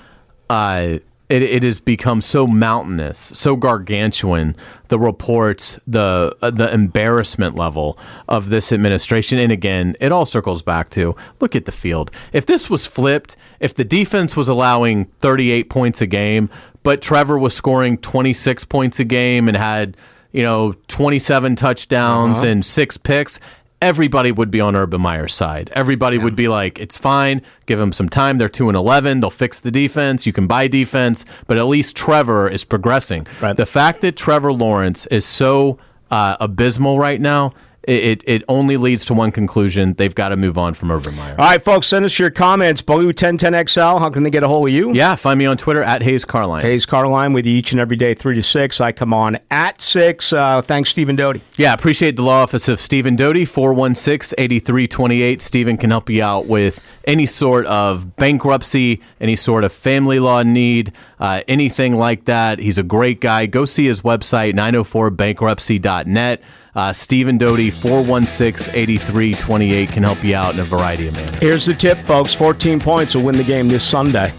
Uh, 0.49 0.99
it, 1.29 1.43
it 1.43 1.61
has 1.63 1.79
become 1.79 2.21
so 2.21 2.47
mountainous, 2.47 3.31
so 3.35 3.55
gargantuan. 3.55 4.55
The 4.87 4.97
reports, 4.97 5.79
the 5.85 6.35
uh, 6.41 6.49
the 6.49 6.73
embarrassment 6.73 7.55
level 7.55 7.99
of 8.27 8.49
this 8.49 8.73
administration, 8.73 9.37
and 9.37 9.51
again, 9.51 9.95
it 9.99 10.11
all 10.11 10.25
circles 10.25 10.63
back 10.63 10.89
to 10.91 11.15
look 11.39 11.55
at 11.55 11.65
the 11.65 11.71
field. 11.71 12.09
If 12.33 12.47
this 12.47 12.71
was 12.71 12.87
flipped, 12.87 13.35
if 13.59 13.75
the 13.75 13.83
defense 13.83 14.35
was 14.35 14.49
allowing 14.49 15.05
38 15.21 15.69
points 15.69 16.01
a 16.01 16.07
game, 16.07 16.49
but 16.89 17.03
Trevor 17.03 17.37
was 17.37 17.53
scoring 17.53 17.99
26 17.99 18.65
points 18.65 18.99
a 18.99 19.03
game 19.03 19.47
and 19.47 19.55
had 19.55 19.95
you 20.31 20.41
know 20.41 20.73
27 20.87 21.55
touchdowns 21.55 22.41
and 22.41 22.65
six 22.65 22.97
picks, 22.97 23.39
everybody 23.79 24.31
would 24.31 24.49
be 24.49 24.59
on 24.59 24.75
Urban 24.75 24.99
Meyer's 24.99 25.35
side. 25.35 25.69
Everybody 25.73 26.17
would 26.17 26.35
be 26.35 26.47
like, 26.47 26.79
it's 26.79 26.97
fine. 26.97 27.43
Give 27.67 27.77
them 27.77 27.91
some 27.91 28.09
time. 28.09 28.39
They're 28.39 28.49
2 28.49 28.69
and 28.69 28.75
11. 28.75 29.19
They'll 29.19 29.29
fix 29.29 29.59
the 29.59 29.69
defense. 29.69 30.25
You 30.25 30.33
can 30.33 30.47
buy 30.47 30.67
defense, 30.67 31.25
but 31.45 31.57
at 31.57 31.67
least 31.67 31.95
Trevor 31.95 32.49
is 32.49 32.63
progressing. 32.65 33.27
Right. 33.39 33.55
The 33.55 33.67
fact 33.67 34.01
that 34.01 34.17
Trevor 34.17 34.51
Lawrence 34.51 35.05
is 35.11 35.27
so 35.27 35.77
uh, 36.09 36.37
abysmal 36.39 36.97
right 36.97 37.21
now, 37.21 37.53
it, 37.89 38.03
it, 38.03 38.23
it 38.25 38.43
only 38.47 38.77
leads 38.77 39.03
to 39.05 39.15
one 39.15 39.31
conclusion. 39.31 39.93
They've 39.95 40.13
got 40.13 40.29
to 40.29 40.37
move 40.37 40.57
on 40.59 40.75
from 40.75 40.91
Urban 40.91 41.15
Meyer. 41.15 41.35
All 41.39 41.45
right, 41.45 41.61
folks, 41.61 41.87
send 41.87 42.05
us 42.05 42.19
your 42.19 42.29
comments. 42.29 42.83
Blue 42.83 43.11
1010XL, 43.11 43.99
how 43.99 44.09
can 44.11 44.21
they 44.21 44.29
get 44.29 44.43
a 44.43 44.47
hold 44.47 44.67
of 44.67 44.73
you? 44.73 44.93
Yeah, 44.93 45.15
find 45.15 45.39
me 45.39 45.47
on 45.47 45.57
Twitter 45.57 45.81
at 45.81 46.03
Hays 46.03 46.23
Carlyon. 46.23 46.63
Hays 46.63 46.85
Carlyon 46.85 47.33
with 47.33 47.47
you 47.47 47.53
each 47.53 47.71
and 47.71 47.81
every 47.81 47.95
day, 47.95 48.13
3 48.13 48.35
to 48.35 48.43
6. 48.43 48.81
I 48.81 48.91
come 48.91 49.11
on 49.11 49.39
at 49.49 49.81
6. 49.81 50.31
Uh, 50.31 50.61
thanks, 50.61 50.91
Stephen 50.91 51.15
Doty. 51.15 51.41
Yeah, 51.57 51.73
appreciate 51.73 52.15
the 52.15 52.21
law 52.21 52.43
office 52.43 52.67
of 52.67 52.79
Stephen 52.79 53.15
Doty, 53.15 53.45
416 53.45 54.35
8328. 54.37 55.41
Stephen 55.41 55.77
can 55.77 55.89
help 55.89 56.11
you 56.11 56.21
out 56.21 56.45
with 56.45 56.79
any 57.05 57.25
sort 57.25 57.65
of 57.65 58.15
bankruptcy, 58.17 59.01
any 59.19 59.35
sort 59.35 59.63
of 59.63 59.73
family 59.73 60.19
law 60.19 60.43
need, 60.43 60.93
uh, 61.19 61.41
anything 61.47 61.97
like 61.97 62.25
that. 62.25 62.59
He's 62.59 62.77
a 62.77 62.83
great 62.83 63.19
guy. 63.19 63.47
Go 63.47 63.65
see 63.65 63.85
his 63.85 64.01
website, 64.01 64.53
904bankruptcy.net. 64.53 66.43
Uh, 66.75 66.93
Stephen 66.93 67.37
Doty, 67.37 67.69
416 67.69 68.73
8328, 68.75 69.89
can 69.89 70.03
help 70.03 70.23
you 70.23 70.35
out 70.35 70.53
in 70.53 70.59
a 70.59 70.63
variety 70.63 71.07
of 71.07 71.15
manners. 71.15 71.39
Here's 71.39 71.65
the 71.65 71.73
tip, 71.73 71.97
folks 71.99 72.33
14 72.33 72.79
points 72.79 73.15
will 73.15 73.23
win 73.23 73.37
the 73.37 73.43
game 73.43 73.67
this 73.67 73.83
Sunday 73.83 74.31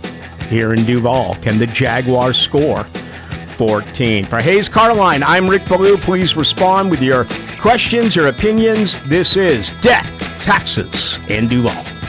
here 0.49 0.73
in 0.73 0.85
Duval. 0.85 1.35
Can 1.37 1.59
the 1.59 1.67
Jaguars 1.67 2.39
score 2.39 2.85
14? 2.85 4.25
For 4.27 4.41
Hays 4.41 4.69
Carlyon, 4.69 5.23
I'm 5.23 5.49
Rick 5.49 5.67
Ballou. 5.69 5.97
Please 5.97 6.37
respond 6.37 6.91
with 6.91 7.03
your 7.03 7.27
questions, 7.61 8.15
your 8.15 8.29
opinions. 8.29 9.03
This 9.09 9.37
is 9.37 9.73
Death, 9.81 10.09
Taxes, 10.43 11.19
in 11.29 11.49
Duval. 11.49 12.00